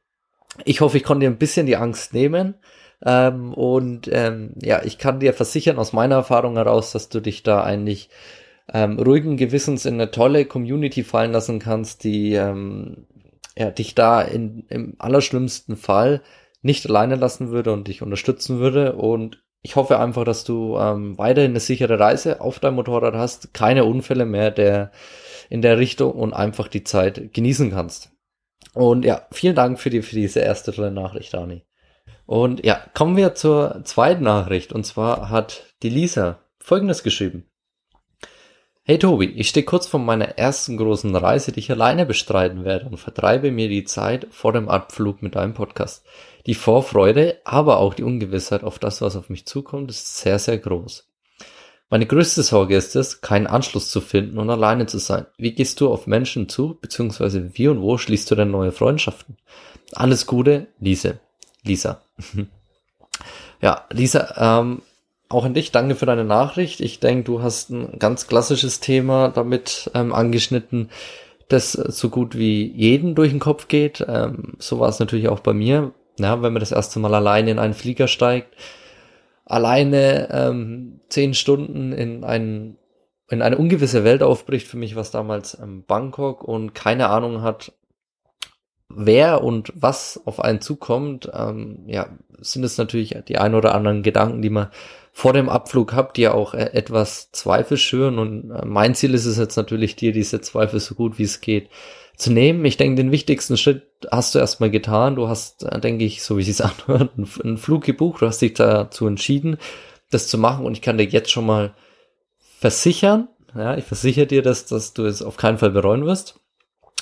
Ich 0.65 0.81
hoffe, 0.81 0.99
ich 0.99 1.05
konnte 1.05 1.25
dir 1.25 1.31
ein 1.31 1.39
bisschen 1.39 1.67
die 1.67 1.77
Angst 1.77 2.13
nehmen. 2.13 2.55
Ähm, 3.05 3.53
und 3.53 4.09
ähm, 4.13 4.55
ja, 4.63 4.83
ich 4.85 4.99
kann 4.99 5.21
dir 5.21 5.33
versichern 5.35 5.79
aus 5.79 5.93
meiner 5.93 6.17
Erfahrung 6.17 6.57
heraus, 6.57 6.93
dass 6.93 7.09
du 7.09 7.21
dich 7.21 7.43
da 7.43 7.63
eigentlich 7.63 8.09
ähm, 8.73 8.99
ruhigen 8.99 9.37
Gewissens 9.37 9.85
in 9.85 9.95
eine 9.95 10.11
tolle 10.11 10.45
Community 10.45 11.03
fallen 11.03 11.33
lassen 11.33 11.59
kannst, 11.59 12.05
die 12.05 12.35
ähm, 12.35 13.07
ja, 13.57 13.71
dich 13.71 13.95
da 13.95 14.23
in, 14.23 14.65
im 14.69 14.95
allerschlimmsten 14.99 15.77
Fall 15.77 16.23
nicht 16.63 16.89
alleine 16.89 17.17
lassen 17.17 17.51
würde 17.51 17.73
und 17.73 17.89
dich 17.89 18.03
unterstützen 18.03 18.59
würde. 18.61 18.95
Und 18.95 19.43
ich 19.63 19.77
hoffe 19.77 19.99
einfach, 19.99 20.25
dass 20.25 20.45
du 20.45 20.79
ähm, 20.79 21.19
weiterhin 21.19 21.53
eine 21.53 21.61
sichere 21.61 21.99
Reise 21.99 22.41
auf 22.41 22.61
deinem 22.61 22.77
Motorrad 22.77 23.15
hast, 23.15 23.53
keine 23.53 23.85
Unfälle 23.85 24.25
mehr 24.25 24.51
der 24.51 24.93
in 25.51 25.61
der 25.61 25.79
Richtung 25.79 26.13
und 26.13 26.33
einfach 26.33 26.67
die 26.67 26.83
Zeit 26.83 27.35
genießen 27.35 27.73
kannst. 27.73 28.11
Und 28.73 29.05
ja, 29.05 29.27
vielen 29.33 29.55
Dank 29.55 29.79
für, 29.79 29.91
die, 29.91 30.01
für 30.01 30.17
diese 30.17 30.41
erste 30.41 30.73
tolle 30.73 30.91
Nachricht, 30.91 31.35
Dani. 31.35 31.63
Und 32.27 32.65
ja, 32.65 32.81
kommen 32.95 33.17
wir 33.17 33.35
zur 33.35 33.83
zweiten 33.85 34.25
Nachricht. 34.25 34.73
Und 34.73 34.85
zwar 34.85 35.29
hat 35.31 35.65
die 35.83 35.91
Lisa 35.91 36.41
folgendes 36.59 37.03
geschrieben. 37.03 37.47
Hey 38.85 38.99
Tobi, 38.99 39.27
ich 39.27 39.49
stehe 39.49 39.65
kurz 39.65 39.87
vor 39.87 40.01
meiner 40.01 40.39
ersten 40.39 40.77
großen 40.77 41.15
Reise, 41.15 41.53
die 41.53 41.61
ich 41.61 41.71
alleine 41.71 42.05
bestreiten 42.05 42.65
werde 42.65 42.87
und 42.87 42.97
vertreibe 42.97 43.53
mir 43.53 43.69
die 43.69 43.85
Zeit 43.85 44.27
vor 44.33 44.53
dem 44.53 44.69
Abflug 44.69 45.23
mit 45.23 45.37
deinem 45.37 45.55
Podcast. 45.55 46.05
Die 46.47 46.55
Vorfreude, 46.55 47.41
aber 47.45 47.77
auch 47.77 47.95
die 47.95 48.03
Ungewissheit 48.03 48.65
auf 48.65 48.81
das, 48.81 49.01
was 49.01 49.15
auf 49.15 49.29
mich 49.29 49.47
zukommt, 49.47 49.91
ist 49.91 50.19
sehr, 50.19 50.41
sehr 50.41 50.59
groß. 50.59 51.09
Meine 51.91 52.07
größte 52.07 52.43
Sorge 52.43 52.75
ist 52.75 52.97
es, 52.97 53.21
keinen 53.21 53.47
Anschluss 53.47 53.89
zu 53.89 54.01
finden 54.01 54.39
und 54.39 54.51
alleine 54.51 54.87
zu 54.87 54.99
sein. 54.99 55.27
Wie 55.37 55.53
gehst 55.53 55.81
du 55.81 55.89
auf 55.89 56.09
Menschen 56.09 56.49
zu, 56.49 56.77
beziehungsweise 56.81 57.51
wie 57.55 57.69
und 57.69 57.83
wo 57.83 57.99
schließt 57.99 58.29
du 58.33 58.35
denn 58.35 58.51
neue 58.51 58.73
Freundschaften? 58.73 59.37
Alles 59.93 60.27
Gute, 60.27 60.67
Lise. 60.81 61.21
Lisa. 61.65 62.03
ja, 63.61 63.85
Lisa, 63.91 64.61
ähm, 64.61 64.83
auch 65.29 65.45
an 65.45 65.55
dich, 65.55 65.73
danke 65.73 65.95
für 65.95 66.07
deine 66.07 66.25
Nachricht. 66.25 66.81
Ich 66.81 67.01
denke, 67.01 67.25
du 67.25 67.43
hast 67.43 67.71
ein 67.71 67.99
ganz 67.99 68.27
klassisches 68.27 68.81
Thema 68.81 69.29
damit 69.29 69.91
ähm, 69.95 70.13
angeschnitten, 70.13 70.91
das 71.49 71.73
so 71.73 72.11
gut 72.11 72.37
wie 72.37 72.71
jeden 72.71 73.15
durch 73.15 73.31
den 73.31 73.41
Kopf 73.41 73.69
geht. 73.69 74.05
Ähm, 74.07 74.55
so 74.59 74.79
war 74.79 74.89
es 74.89 74.99
natürlich 74.99 75.29
auch 75.29 75.41
bei 75.41 75.53
mir. 75.53 75.93
Ja, 76.19 76.43
wenn 76.43 76.53
man 76.53 76.61
das 76.61 76.73
erste 76.73 76.99
Mal 76.99 77.15
alleine 77.15 77.51
in 77.51 77.59
einen 77.59 77.73
Flieger 77.75 78.07
steigt, 78.07 78.55
alleine 79.47 80.29
ähm, 80.31 81.01
zehn 81.09 81.35
Stunden 81.35 81.93
in 81.93 82.25
einen 82.25 82.77
in 83.29 83.41
eine 83.41 83.57
ungewisse 83.57 84.05
Welt 84.05 84.23
aufbricht. 84.23 84.69
Für 84.69 84.77
mich 84.77 84.95
war 84.95 85.01
es 85.01 85.11
damals 85.11 85.59
ähm, 85.59 85.85
Bangkok 85.87 86.45
und 86.45 86.75
keine 86.75 87.09
Ahnung 87.09 87.41
hat, 87.41 87.73
wer 88.95 89.43
und 89.43 89.73
was 89.75 90.21
auf 90.25 90.41
einen 90.41 90.61
zukommt, 90.61 91.31
ähm, 91.33 91.85
ja, 91.87 92.09
sind 92.41 92.65
es 92.65 92.79
natürlich 92.79 93.17
die 93.29 93.39
ein 93.39 93.55
oder 93.55 93.75
anderen 93.75 94.03
Gedanken, 94.03 94.43
die 94.43 94.51
man 94.51 94.69
vor 95.13 95.33
dem 95.33 95.49
Abflug 95.49 95.93
habt, 95.93 96.17
die 96.17 96.23
ja 96.23 96.33
auch 96.33 96.55
äh, 96.55 96.71
etwas 96.73 97.31
Zweifel 97.33 97.77
schüren. 97.77 98.19
Und 98.19 98.51
äh, 98.51 98.65
mein 98.65 98.95
Ziel 98.95 99.15
ist 99.15 99.27
es 99.27 99.39
jetzt 99.39 99.57
natürlich, 99.57 99.95
dir 99.95 100.13
diese 100.13 100.41
Zweifel 100.41 100.81
so 100.81 100.95
gut 100.95 101.19
wie 101.19 101.25
es 101.25 101.41
geht 101.41 101.69
zu 102.17 102.33
nehmen. 102.33 102.65
Ich 102.65 102.77
denke, 102.77 102.97
den 102.97 103.13
wichtigsten 103.13 103.57
Schritt 103.57 103.83
hast 104.11 104.35
du 104.35 104.39
erstmal 104.39 104.71
getan. 104.71 105.17
Du 105.17 105.29
hast, 105.29 105.65
äh, 105.65 105.81
denke 105.81 106.05
ich, 106.05 106.23
so 106.23 106.39
wie 106.39 106.49
es 106.49 106.61
anhört, 106.61 107.13
einen 107.17 107.59
Flug 107.59 107.85
gebucht. 107.85 108.23
Du 108.23 108.27
hast 108.27 108.41
dich 108.41 108.55
dazu 108.55 109.07
entschieden, 109.07 109.59
das 110.11 110.29
zu 110.29 110.39
machen. 110.39 110.65
Und 110.65 110.73
ich 110.73 110.83
kann 110.83 110.99
dir 110.99 111.05
jetzt 111.05 111.31
schon 111.31 111.47
mal 111.47 111.75
versichern, 112.59 113.29
ja, 113.55 113.77
ich 113.77 113.85
versichere 113.85 114.27
dir, 114.27 114.43
dass, 114.43 114.65
dass 114.67 114.95
du 114.95 115.05
es 115.05 115.21
auf 115.21 115.37
keinen 115.37 115.59
Fall 115.59 115.71
bereuen 115.71 116.07
wirst. 116.07 116.41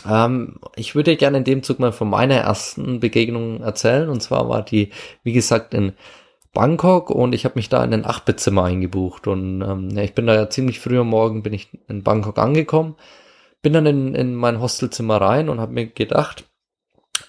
Ähm, 0.09 0.59
ich 0.77 0.95
würde 0.95 1.17
gerne 1.17 1.39
in 1.39 1.45
dem 1.45 1.63
Zug 1.63 1.79
mal 1.79 1.93
von 1.93 2.09
meiner 2.09 2.37
ersten 2.37 3.01
Begegnung 3.01 3.63
erzählen. 3.63 4.09
Und 4.09 4.23
zwar 4.23 4.49
war 4.49 4.63
die, 4.63 4.91
wie 5.23 5.33
gesagt, 5.33 5.75
in 5.75 5.93
Bangkok 6.53 7.11
und 7.11 7.35
ich 7.35 7.45
habe 7.45 7.57
mich 7.57 7.69
da 7.69 7.85
in 7.85 7.95
ein 7.95 8.05
Achtbettzimmer 8.05 8.65
eingebucht 8.65 9.27
und 9.29 9.63
ähm, 9.63 9.91
ja, 9.91 10.03
ich 10.03 10.15
bin 10.15 10.27
da 10.27 10.35
ja 10.35 10.51
ziemlich 10.51 10.81
früh 10.81 10.99
am 10.99 11.09
Morgen 11.09 11.43
bin 11.43 11.53
ich 11.53 11.69
in 11.89 12.03
Bangkok 12.03 12.39
angekommen, 12.39 12.97
bin 13.63 13.73
dann 13.73 13.87
in, 13.87 14.15
in 14.15 14.35
mein 14.35 14.61
Hostelzimmer 14.61 15.21
rein 15.21 15.49
und 15.49 15.61
habe 15.61 15.73
mir 15.73 15.87
gedacht, 15.87 16.45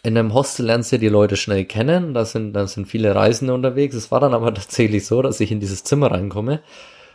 in 0.03 0.17
einem 0.17 0.33
Hostel 0.33 0.65
lernst 0.65 0.91
du 0.91 0.97
die 0.97 1.09
Leute 1.09 1.35
schnell 1.35 1.65
kennen, 1.65 2.15
da 2.15 2.25
sind, 2.25 2.53
da 2.53 2.65
sind 2.65 2.87
viele 2.87 3.13
Reisende 3.13 3.53
unterwegs. 3.53 3.93
Es 3.93 4.09
war 4.09 4.19
dann 4.19 4.33
aber 4.33 4.53
tatsächlich 4.53 5.05
so, 5.05 5.21
dass 5.21 5.39
ich 5.39 5.51
in 5.51 5.59
dieses 5.59 5.83
Zimmer 5.83 6.11
reinkomme 6.11 6.61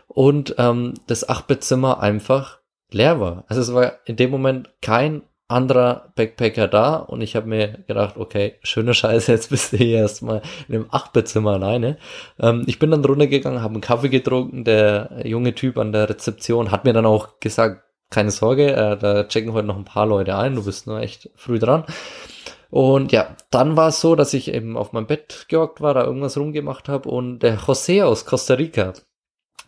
und 0.06 0.54
ähm, 0.58 0.94
das 1.08 1.28
Achtbettzimmer 1.28 2.00
einfach 2.00 2.60
leer 2.92 3.18
war. 3.18 3.44
Also 3.48 3.62
es 3.62 3.74
war 3.74 3.94
in 4.04 4.14
dem 4.14 4.30
Moment 4.30 4.70
kein 4.80 5.22
anderer 5.48 6.12
Backpacker 6.16 6.66
da 6.66 6.96
und 6.96 7.20
ich 7.20 7.36
habe 7.36 7.46
mir 7.48 7.84
gedacht, 7.86 8.16
okay, 8.16 8.54
schöne 8.62 8.94
Scheiße, 8.94 9.30
jetzt 9.30 9.50
bist 9.50 9.72
du 9.72 9.76
hier 9.76 9.98
erstmal 9.98 10.42
in 10.68 10.74
einem 10.74 10.86
Achtbettzimmer 10.90 11.52
alleine. 11.52 11.98
Ähm, 12.40 12.64
ich 12.66 12.78
bin 12.78 12.90
dann 12.90 13.04
runtergegangen, 13.04 13.62
habe 13.62 13.74
einen 13.74 13.80
Kaffee 13.80 14.08
getrunken, 14.08 14.64
der 14.64 15.22
junge 15.24 15.54
Typ 15.54 15.78
an 15.78 15.92
der 15.92 16.08
Rezeption 16.08 16.70
hat 16.70 16.84
mir 16.84 16.92
dann 16.92 17.06
auch 17.06 17.38
gesagt, 17.40 17.84
keine 18.10 18.30
Sorge, 18.30 18.72
äh, 18.72 18.96
da 18.96 19.24
checken 19.24 19.52
heute 19.52 19.66
noch 19.66 19.76
ein 19.76 19.84
paar 19.84 20.06
Leute 20.06 20.36
ein, 20.36 20.56
du 20.56 20.64
bist 20.64 20.86
nur 20.86 21.00
echt 21.00 21.30
früh 21.36 21.58
dran. 21.58 21.84
Und 22.68 23.12
ja, 23.12 23.36
dann 23.50 23.76
war 23.76 23.88
es 23.88 24.00
so, 24.00 24.16
dass 24.16 24.34
ich 24.34 24.52
eben 24.52 24.76
auf 24.76 24.92
meinem 24.92 25.06
Bett 25.06 25.46
gehockt 25.48 25.80
war, 25.80 25.94
da 25.94 26.04
irgendwas 26.04 26.36
rumgemacht 26.36 26.88
habe 26.88 27.08
und 27.08 27.38
der 27.38 27.58
José 27.58 28.04
aus 28.04 28.26
Costa 28.26 28.54
Rica 28.54 28.92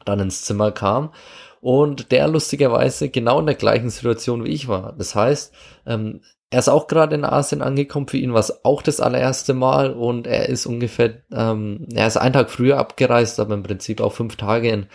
dann 0.04 0.20
ins 0.20 0.42
Zimmer 0.44 0.72
kam 0.72 1.12
und 1.60 2.12
der 2.12 2.28
lustigerweise 2.28 3.08
genau 3.08 3.40
in 3.40 3.46
der 3.46 3.54
gleichen 3.54 3.90
Situation 3.90 4.44
wie 4.44 4.50
ich 4.50 4.68
war. 4.68 4.94
Das 4.96 5.14
heißt, 5.14 5.52
ähm, 5.86 6.20
er 6.50 6.60
ist 6.60 6.68
auch 6.68 6.86
gerade 6.86 7.14
in 7.14 7.24
Asien 7.24 7.60
angekommen, 7.60 8.08
für 8.08 8.16
ihn 8.16 8.32
war 8.32 8.40
es 8.40 8.64
auch 8.64 8.80
das 8.80 9.00
allererste 9.00 9.52
Mal. 9.52 9.92
Und 9.92 10.26
er 10.26 10.48
ist 10.48 10.66
ungefähr, 10.66 11.22
ähm, 11.30 11.86
er 11.92 12.06
ist 12.06 12.16
einen 12.16 12.32
Tag 12.32 12.50
früher 12.50 12.78
abgereist, 12.78 13.38
aber 13.38 13.54
im 13.54 13.62
Prinzip 13.62 14.00
auch 14.00 14.14
fünf 14.14 14.36
Tage 14.36 14.70
in, 14.70 14.86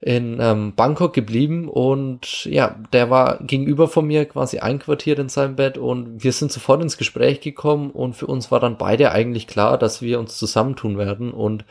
in 0.00 0.38
ähm, 0.40 0.74
Bangkok 0.74 1.12
geblieben. 1.12 1.68
Und 1.68 2.46
ja, 2.46 2.76
der 2.94 3.10
war 3.10 3.42
gegenüber 3.42 3.88
von 3.88 4.06
mir 4.06 4.24
quasi 4.24 4.58
einquartiert 4.60 5.18
in 5.18 5.28
seinem 5.28 5.56
Bett. 5.56 5.76
Und 5.76 6.24
wir 6.24 6.32
sind 6.32 6.50
sofort 6.50 6.82
ins 6.82 6.96
Gespräch 6.96 7.42
gekommen. 7.42 7.90
Und 7.90 8.14
für 8.14 8.26
uns 8.26 8.50
war 8.50 8.60
dann 8.60 8.78
beide 8.78 9.12
eigentlich 9.12 9.46
klar, 9.46 9.76
dass 9.76 10.00
wir 10.00 10.18
uns 10.18 10.38
zusammentun 10.38 10.96
werden. 10.96 11.30
Und 11.30 11.66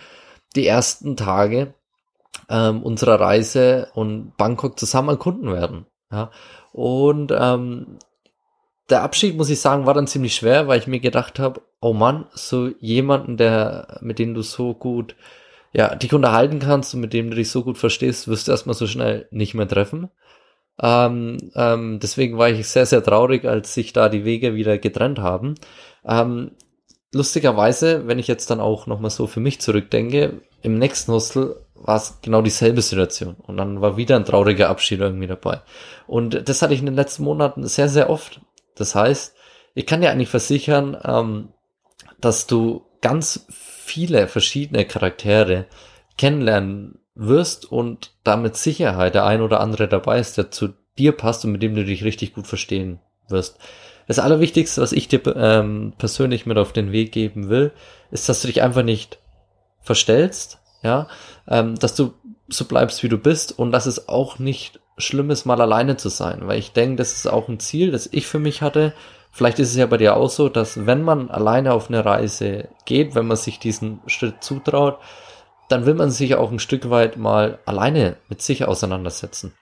die 0.56 0.68
ersten 0.68 1.18
Tage 1.18 1.74
ähm, 2.50 2.84
unserer 2.84 3.20
Reise 3.20 3.90
und 3.94 4.36
Bangkok 4.38 4.80
zusammen 4.80 5.10
erkunden 5.10 5.52
werden. 5.52 5.86
Ja. 6.12 6.32
Und 6.72 7.32
ähm, 7.36 7.98
der 8.90 9.04
Abschied, 9.04 9.38
muss 9.38 9.50
ich 9.50 9.62
sagen, 9.62 9.86
war 9.86 9.94
dann 9.94 10.08
ziemlich 10.08 10.36
schwer, 10.36 10.68
weil 10.68 10.80
ich 10.80 10.88
mir 10.88 11.00
gedacht 11.00 11.40
habe, 11.40 11.62
oh 11.80 11.94
Mann, 11.94 12.26
so 12.34 12.68
jemanden, 12.80 13.38
der, 13.38 14.00
mit 14.02 14.20
dem 14.20 14.34
du 14.34 14.42
so 14.42 14.74
gut, 14.74 15.16
ja, 15.72 15.96
dich 15.96 16.14
unterhalten 16.14 16.60
kannst 16.60 16.94
und 16.94 17.02
mit 17.02 17.14
dem 17.14 17.30
du 17.30 17.36
dich 17.36 17.50
so 17.50 17.64
gut 17.64 17.78
verstehst, 17.78 18.28
wirst 18.28 18.48
du 18.48 18.52
erstmal 18.52 18.76
so 18.76 18.86
schnell 18.86 19.28
nicht 19.32 19.54
mehr 19.54 19.68
treffen. 19.68 20.10
Ähm, 20.82 21.38
ähm, 21.56 22.00
deswegen 22.02 22.38
war 22.38 22.50
ich 22.50 22.68
sehr, 22.68 22.86
sehr 22.86 23.04
traurig, 23.04 23.46
als 23.46 23.74
sich 23.74 23.94
da 23.94 24.10
die 24.10 24.26
Wege 24.26 24.56
wieder 24.56 24.78
getrennt 24.78 25.20
haben. 25.20 25.56
Ähm, 26.06 26.52
lustigerweise, 27.12 28.08
wenn 28.08 28.20
ich 28.20 28.28
jetzt 28.28 28.50
dann 28.50 28.60
auch 28.60 28.88
nochmal 28.88 29.12
so 29.12 29.28
für 29.28 29.40
mich 29.40 29.62
zurückdenke, 29.62 30.42
im 30.62 30.78
nächsten 30.78 31.12
Hostel 31.12 31.56
war 31.84 31.98
es 31.98 32.20
genau 32.22 32.42
dieselbe 32.42 32.82
Situation. 32.82 33.36
Und 33.36 33.58
dann 33.58 33.82
war 33.82 33.98
wieder 33.98 34.16
ein 34.16 34.26
trauriger 34.26 34.70
Abschied 34.70 35.00
irgendwie 35.00 35.28
dabei. 35.28 35.62
Und 36.08 36.48
das 36.48 36.62
hatte 36.62 36.74
ich 36.74 36.80
in 36.80 36.86
den 36.86 36.96
letzten 36.96 37.24
Monaten 37.24 37.68
sehr, 37.68 37.90
sehr 37.90 38.10
oft. 38.10 38.42
Das 38.76 38.96
heißt, 38.96 39.36
ich 39.76 39.86
kann 39.86 40.02
dir 40.02 40.12
eigentlich 40.12 40.30
versichern, 40.30 40.98
ähm, 41.04 41.50
dass 42.20 42.48
du 42.48 42.86
ganz 43.02 43.46
viele 43.50 44.28
verschiedene 44.28 44.86
Charaktere 44.86 45.66
kennenlernen 46.18 47.00
wirst 47.16 47.72
und 47.72 48.14
damit 48.24 48.56
Sicherheit 48.56 49.14
der 49.14 49.26
ein 49.26 49.42
oder 49.42 49.60
andere 49.60 49.88
dabei 49.88 50.20
ist, 50.20 50.38
der 50.38 50.52
zu 50.52 50.70
dir 50.98 51.12
passt 51.12 51.44
und 51.44 51.52
mit 51.52 51.62
dem 51.62 51.76
du 51.76 51.84
dich 51.84 52.04
richtig 52.04 52.34
gut 52.34 52.48
verstehen 52.48 53.00
wirst. 53.28 53.60
Das 54.08 54.20
Allerwichtigste, 54.20 54.82
was 54.82 54.92
ich 54.92 55.08
dir 55.08 55.22
ähm, 55.36 55.94
persönlich 55.98 56.46
mit 56.46 56.58
auf 56.58 56.74
den 56.74 56.92
Weg 56.92 57.12
geben 57.12 57.50
will, 57.50 57.72
ist, 58.12 58.30
dass 58.30 58.42
du 58.42 58.48
dich 58.48 58.62
einfach 58.62 58.84
nicht 58.84 59.20
verstellst, 59.82 60.60
ja, 60.84 61.08
ähm, 61.48 61.76
dass 61.76 61.96
du 61.96 62.14
so 62.50 62.66
bleibst, 62.66 63.04
wie 63.04 63.10
du 63.10 63.18
bist 63.18 63.58
und 63.58 63.72
dass 63.72 63.86
es 63.86 64.08
auch 64.10 64.40
nicht 64.40 64.80
schlimm 64.98 65.32
ist, 65.32 65.46
mal 65.46 65.60
alleine 65.62 65.98
zu 65.98 66.10
sein, 66.10 66.42
weil 66.44 66.60
ich 66.60 66.74
denke, 66.74 66.98
das 66.98 67.14
ist 67.14 67.28
auch 67.28 67.48
ein 67.48 67.60
Ziel, 67.60 67.92
das 67.92 68.10
ich 68.12 68.28
für 68.28 68.40
mich 68.40 68.62
hatte. 68.62 68.94
Vielleicht 69.32 69.58
ist 69.58 69.70
es 69.70 69.76
ja 69.76 69.88
bei 69.88 69.98
dir 69.98 70.16
auch 70.16 70.30
so, 70.30 70.50
dass 70.50 70.86
wenn 70.86 71.02
man 71.02 71.32
alleine 71.32 71.74
auf 71.74 71.90
eine 71.90 72.06
Reise 72.06 72.68
geht, 72.86 73.16
wenn 73.16 73.26
man 73.26 73.38
sich 73.38 73.58
diesen 73.58 74.02
Schritt 74.06 74.44
zutraut, 74.44 75.00
dann 75.70 75.88
will 75.88 75.96
man 75.96 76.12
sich 76.12 76.36
auch 76.36 76.52
ein 76.52 76.60
Stück 76.60 76.90
weit 76.92 77.18
mal 77.18 77.58
alleine 77.66 78.18
mit 78.30 78.44
sich 78.44 78.66
auseinandersetzen. 78.66 79.54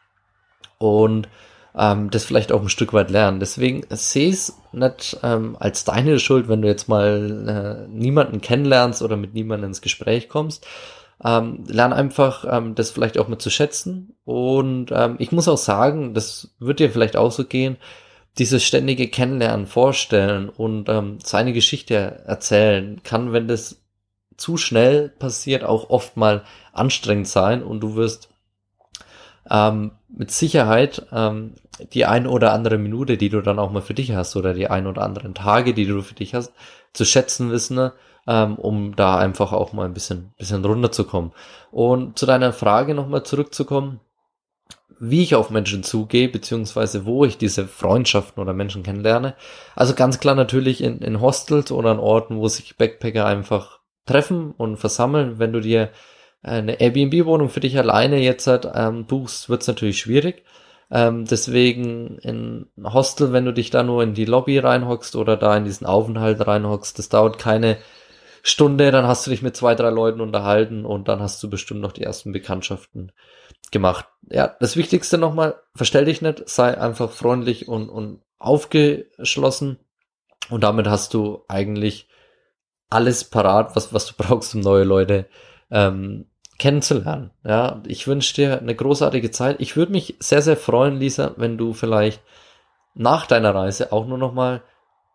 Und 0.78 1.30
ähm, 1.74 2.10
das 2.10 2.26
vielleicht 2.26 2.52
auch 2.52 2.62
ein 2.62 2.70
Stück 2.70 2.92
weit 2.92 3.12
lernen. 3.12 3.40
Deswegen 3.40 3.86
sehe 3.90 4.30
es 4.30 4.58
nicht 4.74 5.18
ähm, 5.24 5.56
als 5.60 5.86
deine 5.86 6.20
Schuld, 6.20 6.50
wenn 6.50 6.62
du 6.62 6.68
jetzt 6.68 6.90
mal 6.90 7.88
äh, 7.88 7.90
niemanden 7.90 8.42
kennenlernst 8.42 9.02
oder 9.02 9.16
mit 9.16 9.34
niemandem 9.34 9.70
ins 9.70 9.82
Gespräch 9.82 10.28
kommst. 10.28 10.68
Ähm, 11.24 11.64
lern 11.68 11.94
einfach 11.94 12.46
ähm, 12.50 12.76
das 12.76 12.92
vielleicht 12.92 13.18
auch 13.20 13.28
mit 13.28 13.42
zu 13.42 13.50
schätzen. 13.50 14.16
Und 14.26 14.92
ähm, 14.92 15.16
ich 15.20 15.32
muss 15.32 15.48
auch 15.48 15.58
sagen, 15.58 16.14
das 16.14 16.56
wird 16.60 16.80
dir 16.80 16.90
vielleicht 16.90 17.16
auch 17.16 17.32
so 17.32 17.46
gehen, 17.46 17.78
dieses 18.38 18.64
ständige 18.64 19.08
Kennenlernen, 19.08 19.68
Vorstellen 19.68 20.50
und 20.50 20.90
ähm, 20.90 21.20
seine 21.24 21.54
Geschichte 21.54 22.24
erzählen 22.26 23.02
kann, 23.04 23.34
wenn 23.34 23.48
das 23.48 23.82
zu 24.38 24.58
schnell 24.58 25.10
passiert, 25.10 25.64
auch 25.64 25.90
oft 25.90 26.18
mal 26.18 26.44
anstrengend 26.74 27.28
sein 27.28 27.62
und 27.62 27.82
du 27.82 27.96
wirst 27.96 28.30
ähm, 29.50 29.92
mit 30.10 30.32
Sicherheit 30.32 31.06
ähm, 31.12 31.56
die 31.94 32.06
ein 32.06 32.28
oder 32.28 32.54
andere 32.54 32.78
Minute, 32.78 33.18
die 33.18 33.30
du 33.30 33.42
dann 33.42 33.60
auch 33.60 33.72
mal 33.72 33.82
für 33.82 33.94
dich 33.94 34.14
hast 34.14 34.36
oder 34.36 34.54
die 34.54 34.68
ein 34.68 34.88
oder 34.88 35.04
anderen 35.04 35.34
Tage, 35.34 35.74
die 35.74 35.86
du 35.86 36.02
für 36.02 36.16
dich 36.16 36.34
hast, 36.34 36.54
zu 36.94 37.06
schätzen 37.06 37.52
wissen, 37.52 37.76
ne? 37.76 37.94
Ähm, 38.28 38.56
um 38.56 38.96
da 38.96 39.18
einfach 39.18 39.52
auch 39.52 39.74
mal 39.74 39.86
ein 39.86 39.94
bisschen, 39.94 40.34
bisschen 40.38 40.64
runterzukommen. 40.64 41.32
Und 41.72 42.18
zu 42.18 42.26
deiner 42.26 42.54
Frage 42.54 42.94
nochmal 42.94 43.24
zurückzukommen, 43.24 44.00
wie 45.00 45.24
ich 45.24 45.34
auf 45.34 45.50
Menschen 45.50 45.84
zugehe, 45.84 46.30
beziehungsweise 46.30 47.06
wo 47.06 47.26
ich 47.26 47.40
diese 47.40 47.68
Freundschaften 47.68 48.42
oder 48.42 48.54
Menschen 48.54 48.84
kennenlerne. 48.84 49.36
Also 49.76 49.96
ganz 49.96 50.20
klar 50.20 50.36
natürlich 50.36 50.84
in, 50.84 51.00
in 51.00 51.20
Hostels 51.20 51.72
oder 51.72 51.90
an 51.90 52.00
Orten, 52.00 52.38
wo 52.38 52.48
sich 52.48 52.78
Backpacker 52.78 53.26
einfach 53.26 53.80
treffen 54.06 54.52
und 54.52 54.78
versammeln. 54.78 55.40
Wenn 55.40 55.54
du 55.54 55.60
dir 55.60 55.90
eine 56.44 56.80
Airbnb-Wohnung 56.80 57.50
für 57.50 57.62
dich 57.62 57.80
alleine 57.80 58.20
jetzt 58.20 58.46
halt, 58.46 58.68
ähm, 58.76 59.06
buchst, 59.06 59.50
wird 59.50 59.62
es 59.62 59.68
natürlich 59.68 60.00
schwierig. 60.00 60.44
Ähm, 60.92 61.26
deswegen 61.26 62.18
in 62.20 62.68
Hostel, 62.84 63.32
wenn 63.32 63.46
du 63.46 63.54
dich 63.54 63.72
da 63.72 63.82
nur 63.82 64.04
in 64.04 64.14
die 64.14 64.26
Lobby 64.26 64.60
reinhockst 64.60 65.16
oder 65.16 65.36
da 65.38 65.56
in 65.58 65.64
diesen 65.64 65.88
Aufenthalt 65.88 66.46
reinhockst, 66.46 67.00
das 67.00 67.10
dauert 67.10 67.40
keine 67.40 67.78
Stunde, 68.44 68.92
dann 68.92 69.06
hast 69.06 69.26
du 69.26 69.32
dich 69.32 69.42
mit 69.42 69.56
zwei, 69.56 69.76
drei 69.76 69.90
Leuten 69.90 70.22
unterhalten 70.22 70.86
und 70.86 71.08
dann 71.08 71.20
hast 71.20 71.42
du 71.44 71.50
bestimmt 71.50 71.82
noch 71.82 71.92
die 71.92 72.04
ersten 72.04 72.32
Bekanntschaften 72.32 73.12
gemacht. 73.72 74.06
Ja, 74.30 74.56
das 74.60 74.76
Wichtigste 74.76 75.18
nochmal, 75.18 75.62
verstell 75.76 76.06
dich 76.06 76.22
nicht, 76.22 76.48
sei 76.50 76.78
einfach 76.78 77.12
freundlich 77.12 77.68
und, 77.68 77.90
und 77.90 78.22
aufgeschlossen 78.40 79.80
und 80.50 80.64
damit 80.64 80.88
hast 80.88 81.14
du 81.14 81.44
eigentlich 81.48 82.08
alles 82.90 83.24
parat, 83.24 83.76
was, 83.76 83.94
was 83.94 84.08
du 84.08 84.14
brauchst, 84.18 84.56
um 84.56 84.62
neue 84.62 84.84
Leute 84.84 85.28
ähm, 85.70 86.26
kennenzulernen. 86.60 87.32
Ja, 87.44 87.82
ich 87.88 88.08
wünsche 88.08 88.36
dir 88.36 88.60
eine 88.60 88.76
großartige 88.76 89.32
Zeit. 89.32 89.56
Ich 89.60 89.76
würde 89.76 89.92
mich 89.92 90.16
sehr, 90.20 90.42
sehr 90.42 90.58
freuen, 90.58 90.98
Lisa, 90.98 91.34
wenn 91.38 91.58
du 91.58 91.74
vielleicht 91.74 92.22
nach 92.94 93.26
deiner 93.26 93.56
Reise 93.56 93.92
auch 93.92 94.06
nur 94.06 94.18
noch 94.18 94.34
mal 94.34 94.62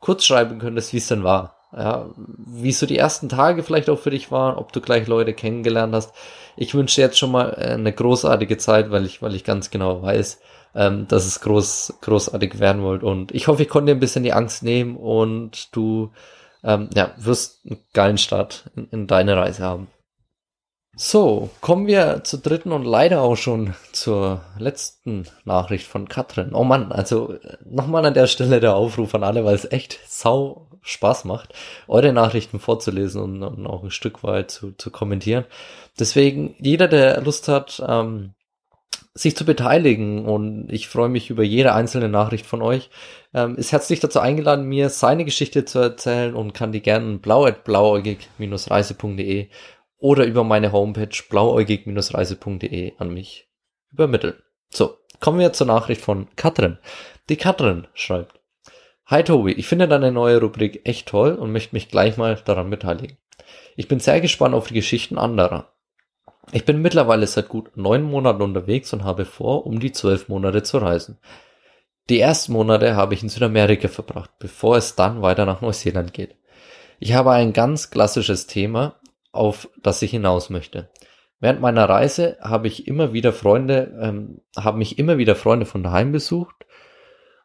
kurz 0.00 0.24
schreiben 0.24 0.58
könntest, 0.58 0.92
wie 0.92 0.98
es 0.98 1.08
denn 1.08 1.24
war. 1.24 1.55
Ja, 1.76 2.08
wie 2.16 2.72
so 2.72 2.86
die 2.86 2.96
ersten 2.96 3.28
Tage 3.28 3.62
vielleicht 3.62 3.90
auch 3.90 3.98
für 3.98 4.10
dich 4.10 4.30
waren, 4.30 4.56
ob 4.56 4.72
du 4.72 4.80
gleich 4.80 5.06
Leute 5.06 5.34
kennengelernt 5.34 5.94
hast. 5.94 6.14
Ich 6.56 6.74
wünsche 6.74 7.02
jetzt 7.02 7.18
schon 7.18 7.30
mal 7.30 7.50
äh, 7.50 7.74
eine 7.74 7.92
großartige 7.92 8.56
Zeit, 8.56 8.90
weil 8.90 9.04
ich, 9.04 9.20
weil 9.20 9.34
ich 9.34 9.44
ganz 9.44 9.68
genau 9.70 10.02
weiß, 10.02 10.40
ähm, 10.74 11.06
dass 11.06 11.26
es 11.26 11.40
groß, 11.42 11.98
großartig 12.00 12.60
werden 12.60 12.82
wollt. 12.82 13.02
Und 13.02 13.32
ich 13.32 13.46
hoffe, 13.46 13.62
ich 13.62 13.68
konnte 13.68 13.92
dir 13.92 13.96
ein 13.96 14.00
bisschen 14.00 14.24
die 14.24 14.32
Angst 14.32 14.62
nehmen 14.62 14.96
und 14.96 15.76
du 15.76 16.12
ähm, 16.64 16.88
ja, 16.94 17.12
wirst 17.18 17.60
einen 17.66 17.80
geilen 17.92 18.18
Start 18.18 18.70
in, 18.74 18.88
in 18.90 19.06
deine 19.06 19.36
Reise 19.36 19.62
haben. 19.62 19.88
So, 20.98 21.50
kommen 21.60 21.86
wir 21.86 22.24
zur 22.24 22.38
dritten 22.40 22.72
und 22.72 22.84
leider 22.84 23.20
auch 23.20 23.36
schon 23.36 23.74
zur 23.92 24.40
letzten 24.58 25.26
Nachricht 25.44 25.86
von 25.86 26.08
Katrin. 26.08 26.54
Oh 26.54 26.64
Mann, 26.64 26.90
also 26.90 27.34
nochmal 27.66 28.06
an 28.06 28.14
der 28.14 28.26
Stelle 28.26 28.60
der 28.60 28.76
Aufruf 28.76 29.14
an 29.14 29.22
alle, 29.22 29.44
weil 29.44 29.54
es 29.54 29.70
echt 29.70 30.00
sau 30.08 30.68
Spaß 30.80 31.26
macht, 31.26 31.52
eure 31.86 32.14
Nachrichten 32.14 32.60
vorzulesen 32.60 33.20
und, 33.20 33.42
und 33.42 33.66
auch 33.66 33.84
ein 33.84 33.90
Stück 33.90 34.24
weit 34.24 34.50
zu, 34.50 34.72
zu 34.72 34.90
kommentieren. 34.90 35.44
Deswegen, 36.00 36.54
jeder, 36.60 36.88
der 36.88 37.20
Lust 37.20 37.48
hat, 37.48 37.82
ähm, 37.86 38.32
sich 39.12 39.36
zu 39.36 39.44
beteiligen 39.44 40.24
und 40.26 40.68
ich 40.70 40.88
freue 40.88 41.10
mich 41.10 41.28
über 41.30 41.42
jede 41.42 41.74
einzelne 41.74 42.08
Nachricht 42.08 42.46
von 42.46 42.62
euch, 42.62 42.88
ähm, 43.34 43.56
ist 43.56 43.72
herzlich 43.72 44.00
dazu 44.00 44.20
eingeladen, 44.20 44.64
mir 44.66 44.88
seine 44.90 45.24
Geschichte 45.24 45.64
zu 45.66 45.78
erzählen 45.78 46.34
und 46.34 46.54
kann 46.54 46.72
die 46.72 46.82
gerne 46.82 47.18
blau.blauäugig-reise.de 47.18 49.48
oder 49.98 50.24
über 50.24 50.44
meine 50.44 50.72
Homepage 50.72 51.22
blauäugig-reise.de 51.28 52.92
an 52.98 53.12
mich 53.12 53.48
übermitteln. 53.92 54.36
So, 54.70 54.96
kommen 55.20 55.38
wir 55.38 55.52
zur 55.52 55.66
Nachricht 55.66 56.00
von 56.00 56.28
Katrin. 56.36 56.78
Die 57.28 57.36
Katrin 57.36 57.86
schreibt, 57.94 58.40
Hi 59.06 59.22
Tobi, 59.22 59.52
ich 59.52 59.68
finde 59.68 59.86
deine 59.86 60.10
neue 60.10 60.40
Rubrik 60.40 60.80
echt 60.84 61.08
toll 61.08 61.34
und 61.34 61.52
möchte 61.52 61.74
mich 61.74 61.88
gleich 61.88 62.16
mal 62.16 62.34
daran 62.44 62.70
beteiligen. 62.70 63.16
Ich 63.76 63.88
bin 63.88 64.00
sehr 64.00 64.20
gespannt 64.20 64.54
auf 64.54 64.68
die 64.68 64.74
Geschichten 64.74 65.16
anderer. 65.16 65.72
Ich 66.52 66.64
bin 66.64 66.82
mittlerweile 66.82 67.26
seit 67.26 67.48
gut 67.48 67.76
neun 67.76 68.02
Monaten 68.02 68.42
unterwegs 68.42 68.92
und 68.92 69.04
habe 69.04 69.24
vor, 69.24 69.66
um 69.66 69.80
die 69.80 69.92
zwölf 69.92 70.28
Monate 70.28 70.62
zu 70.62 70.78
reisen. 70.78 71.18
Die 72.08 72.20
ersten 72.20 72.52
Monate 72.52 72.94
habe 72.94 73.14
ich 73.14 73.22
in 73.22 73.28
Südamerika 73.28 73.88
verbracht, 73.88 74.30
bevor 74.38 74.76
es 74.76 74.94
dann 74.94 75.22
weiter 75.22 75.44
nach 75.44 75.60
Neuseeland 75.60 76.12
geht. 76.12 76.36
Ich 77.00 77.14
habe 77.14 77.32
ein 77.32 77.52
ganz 77.52 77.90
klassisches 77.90 78.46
Thema, 78.46 78.96
auf 79.36 79.68
das 79.82 80.02
ich 80.02 80.10
hinaus 80.10 80.50
möchte. 80.50 80.90
Während 81.38 81.60
meiner 81.60 81.88
Reise 81.88 82.38
habe 82.40 82.66
ich 82.66 82.88
immer 82.88 83.12
wieder 83.12 83.32
Freunde, 83.32 83.96
ähm, 84.00 84.40
haben 84.56 84.78
mich 84.78 84.98
immer 84.98 85.18
wieder 85.18 85.36
Freunde 85.36 85.66
von 85.66 85.82
daheim 85.82 86.12
besucht 86.12 86.66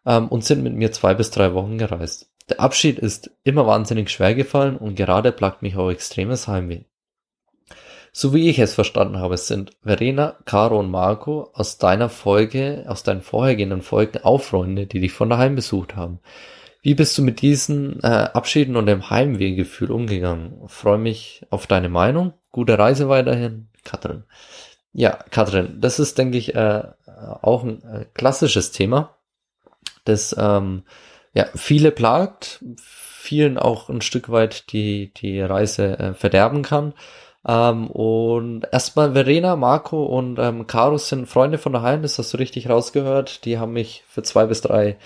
ähm, 0.05 0.27
und 0.29 0.45
sind 0.45 0.63
mit 0.63 0.73
mir 0.73 0.91
zwei 0.91 1.13
bis 1.13 1.31
drei 1.31 1.53
Wochen 1.53 1.77
gereist. 1.77 2.29
Der 2.49 2.59
Abschied 2.59 2.99
ist 2.99 3.31
immer 3.43 3.67
wahnsinnig 3.67 4.09
schwer 4.09 4.33
gefallen 4.33 4.77
und 4.77 4.95
gerade 4.95 5.31
plagt 5.31 5.61
mich 5.61 5.75
auch 5.75 5.89
extremes 5.89 6.47
Heimweh. 6.47 6.83
So 8.13 8.33
wie 8.33 8.49
ich 8.49 8.59
es 8.59 8.73
verstanden 8.73 9.19
habe, 9.19 9.37
sind 9.37 9.71
Verena, 9.83 10.37
Caro 10.43 10.79
und 10.79 10.91
Marco 10.91 11.49
aus 11.53 11.77
deiner 11.77 12.09
Folge, 12.09 12.83
aus 12.87 13.03
deinen 13.03 13.21
vorhergehenden 13.21 13.81
Folgen 13.81 14.19
auch 14.23 14.41
Freunde, 14.41 14.85
die 14.85 14.99
dich 14.99 15.13
von 15.13 15.29
daheim 15.29 15.55
besucht 15.55 15.95
haben. 15.95 16.19
Wie 16.81 16.95
bist 16.95 17.17
du 17.17 17.21
mit 17.21 17.41
diesen 17.41 18.01
äh, 18.03 18.07
Abschieden 18.07 18.75
und 18.75 18.87
dem 18.87 19.09
Heimwehgefühl 19.09 19.91
umgegangen? 19.91 20.67
Freue 20.67 20.97
mich 20.97 21.45
auf 21.49 21.67
deine 21.67 21.89
Meinung. 21.89 22.33
Gute 22.51 22.77
Reise 22.79 23.07
weiterhin, 23.07 23.67
Katrin. 23.83 24.23
Ja, 24.93 25.19
Katrin, 25.29 25.79
das 25.79 25.99
ist, 25.99 26.17
denke 26.17 26.37
ich, 26.37 26.55
äh, 26.55 26.83
auch 27.41 27.63
ein 27.63 27.83
äh, 27.83 28.05
klassisches 28.13 28.71
Thema, 28.71 29.15
das 30.05 30.35
ähm, 30.37 30.83
ja 31.33 31.45
viele 31.55 31.91
plagt, 31.91 32.63
vielen 32.77 33.57
auch 33.57 33.89
ein 33.89 34.01
Stück 34.01 34.29
weit 34.29 34.71
die 34.73 35.13
die 35.13 35.39
Reise 35.41 35.99
äh, 35.99 36.13
verderben 36.13 36.63
kann. 36.63 36.93
Ähm, 37.47 37.89
und 37.89 38.67
erstmal 38.71 39.13
Verena, 39.13 39.55
Marco 39.55 40.03
und 40.05 40.39
ähm, 40.39 40.67
Caro 40.67 40.97
sind 40.97 41.27
Freunde 41.27 41.57
von 41.57 41.73
daheim, 41.73 42.01
das 42.01 42.17
hast 42.17 42.33
du 42.33 42.37
richtig 42.37 42.69
rausgehört. 42.69 43.45
Die 43.45 43.57
haben 43.59 43.73
mich 43.73 44.03
für 44.07 44.23
zwei 44.23 44.45
bis 44.45 44.61
drei 44.61 44.97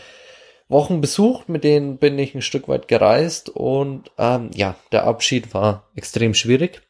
Wochen 0.67 1.01
besucht, 1.01 1.47
mit 1.47 1.63
denen 1.63 1.97
bin 1.97 2.17
ich 2.17 2.33
ein 2.33 2.41
Stück 2.41 2.67
weit 2.67 2.87
gereist 2.87 3.49
und 3.49 4.11
ähm, 4.17 4.49
ja, 4.55 4.75
der 4.91 5.05
Abschied 5.05 5.53
war 5.53 5.89
extrem 5.95 6.33
schwierig, 6.33 6.81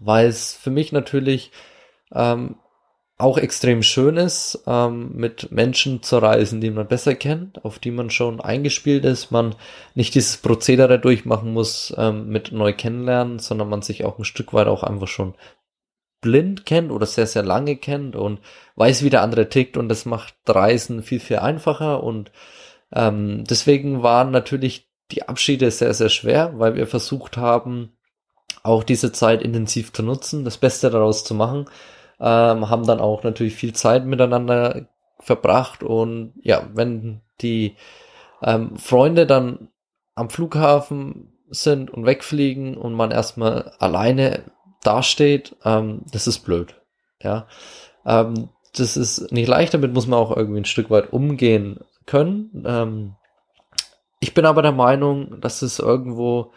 weil 0.00 0.26
es 0.26 0.54
für 0.54 0.70
mich 0.70 0.92
natürlich 0.92 1.50
ähm, 2.14 2.56
auch 3.18 3.38
extrem 3.38 3.82
schön 3.82 4.18
ist, 4.18 4.62
ähm, 4.66 5.12
mit 5.14 5.50
Menschen 5.50 6.02
zu 6.02 6.18
reisen, 6.18 6.60
die 6.60 6.70
man 6.70 6.86
besser 6.86 7.14
kennt, 7.14 7.64
auf 7.64 7.78
die 7.78 7.90
man 7.90 8.10
schon 8.10 8.40
eingespielt 8.40 9.04
ist, 9.06 9.30
man 9.30 9.54
nicht 9.94 10.14
dieses 10.14 10.36
Prozedere 10.36 10.98
durchmachen 10.98 11.52
muss 11.52 11.94
ähm, 11.96 12.28
mit 12.28 12.52
neu 12.52 12.74
kennenlernen, 12.74 13.38
sondern 13.38 13.70
man 13.70 13.80
sich 13.80 14.04
auch 14.04 14.18
ein 14.18 14.24
Stück 14.24 14.52
weit 14.52 14.66
auch 14.66 14.82
einfach 14.82 15.08
schon 15.08 15.34
blind 16.20 16.66
kennt 16.66 16.90
oder 16.90 17.06
sehr, 17.06 17.26
sehr 17.26 17.42
lange 17.42 17.76
kennt 17.76 18.16
und 18.16 18.40
weiß, 18.76 19.02
wie 19.02 19.10
der 19.10 19.22
andere 19.22 19.48
tickt 19.48 19.76
und 19.76 19.88
das 19.88 20.04
macht 20.04 20.34
Reisen 20.46 21.02
viel, 21.02 21.20
viel 21.20 21.38
einfacher 21.38 22.02
und 22.02 22.30
ähm, 22.92 23.44
deswegen 23.44 24.02
waren 24.02 24.30
natürlich 24.30 24.90
die 25.10 25.28
Abschiede 25.28 25.70
sehr, 25.70 25.94
sehr 25.94 26.08
schwer, 26.08 26.58
weil 26.58 26.74
wir 26.74 26.86
versucht 26.86 27.36
haben, 27.36 27.96
auch 28.62 28.82
diese 28.82 29.12
Zeit 29.12 29.42
intensiv 29.42 29.92
zu 29.92 30.02
nutzen, 30.02 30.44
das 30.44 30.58
Beste 30.58 30.90
daraus 30.90 31.24
zu 31.24 31.34
machen, 31.34 31.66
ähm, 32.18 32.68
haben 32.68 32.86
dann 32.86 33.00
auch 33.00 33.22
natürlich 33.22 33.54
viel 33.54 33.72
Zeit 33.72 34.04
miteinander 34.04 34.88
verbracht 35.20 35.82
und 35.82 36.34
ja, 36.42 36.68
wenn 36.74 37.22
die 37.40 37.76
ähm, 38.42 38.76
Freunde 38.76 39.26
dann 39.26 39.68
am 40.14 40.30
Flughafen 40.30 41.32
sind 41.48 41.90
und 41.90 42.06
wegfliegen 42.06 42.76
und 42.76 42.94
man 42.94 43.10
erstmal 43.10 43.72
alleine 43.78 44.44
dasteht, 44.82 45.56
ähm, 45.64 46.02
das 46.10 46.26
ist 46.26 46.40
blöd. 46.40 46.80
Ja, 47.22 47.46
ähm, 48.04 48.50
das 48.74 48.96
ist 48.96 49.32
nicht 49.32 49.48
leicht, 49.48 49.74
damit 49.74 49.92
muss 49.94 50.06
man 50.06 50.18
auch 50.18 50.36
irgendwie 50.36 50.60
ein 50.60 50.66
Stück 50.66 50.90
weit 50.90 51.12
umgehen 51.12 51.80
können. 52.06 52.64
Ähm, 52.66 53.16
ich 54.20 54.34
bin 54.34 54.46
aber 54.46 54.62
der 54.62 54.72
Meinung, 54.72 55.40
dass 55.40 55.62
es 55.62 55.78
irgendwo 55.78 56.52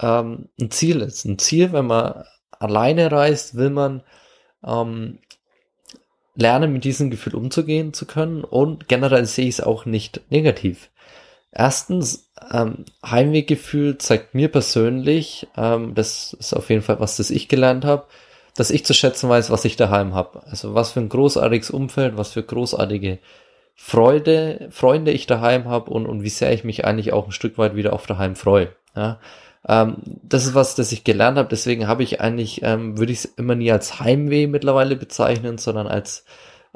ähm, 0.00 0.48
ein 0.60 0.70
Ziel 0.70 1.00
ist. 1.00 1.24
Ein 1.24 1.38
Ziel, 1.38 1.72
wenn 1.72 1.86
man 1.86 2.24
alleine 2.58 3.10
reist, 3.10 3.56
will 3.56 3.70
man 3.70 4.02
ähm, 4.64 5.18
lernen, 6.34 6.72
mit 6.72 6.84
diesem 6.84 7.10
Gefühl 7.10 7.34
umzugehen 7.34 7.92
zu 7.92 8.06
können. 8.06 8.44
Und 8.44 8.88
generell 8.88 9.26
sehe 9.26 9.48
ich 9.48 9.56
es 9.56 9.60
auch 9.60 9.84
nicht 9.84 10.20
negativ. 10.30 10.90
Erstens, 11.52 12.30
ähm, 12.52 12.84
Heimweggefühl 13.04 13.98
zeigt 13.98 14.34
mir 14.34 14.48
persönlich, 14.48 15.48
ähm, 15.56 15.94
das 15.94 16.32
ist 16.34 16.54
auf 16.54 16.70
jeden 16.70 16.82
Fall 16.82 17.00
was, 17.00 17.16
das 17.16 17.30
ich 17.30 17.48
gelernt 17.48 17.84
habe, 17.84 18.06
dass 18.54 18.70
ich 18.70 18.84
zu 18.84 18.94
schätzen 18.94 19.28
weiß, 19.28 19.50
was 19.50 19.64
ich 19.64 19.76
daheim 19.76 20.14
habe. 20.14 20.44
Also 20.46 20.74
was 20.74 20.92
für 20.92 21.00
ein 21.00 21.08
großartiges 21.08 21.70
Umfeld, 21.70 22.16
was 22.16 22.32
für 22.32 22.42
großartige 22.42 23.18
Freude, 23.82 24.68
Freunde 24.70 25.10
ich 25.10 25.26
daheim 25.26 25.64
habe 25.64 25.90
und, 25.90 26.04
und 26.06 26.22
wie 26.22 26.28
sehr 26.28 26.52
ich 26.52 26.64
mich 26.64 26.84
eigentlich 26.84 27.14
auch 27.14 27.24
ein 27.24 27.32
Stück 27.32 27.56
weit 27.56 27.74
wieder 27.74 27.94
auf 27.94 28.06
daheim 28.06 28.36
freue. 28.36 28.68
Ja. 28.94 29.18
Ähm, 29.66 29.96
das 30.22 30.44
ist 30.44 30.54
was, 30.54 30.74
das 30.74 30.92
ich 30.92 31.02
gelernt 31.02 31.38
habe, 31.38 31.48
deswegen 31.48 31.88
habe 31.88 32.02
ich 32.02 32.20
eigentlich, 32.20 32.60
ähm, 32.62 32.98
würde 32.98 33.10
ich 33.10 33.20
es 33.20 33.24
immer 33.24 33.54
nie 33.54 33.72
als 33.72 33.98
Heimweh 33.98 34.46
mittlerweile 34.48 34.96
bezeichnen, 34.96 35.56
sondern 35.56 35.86
als, 35.86 36.26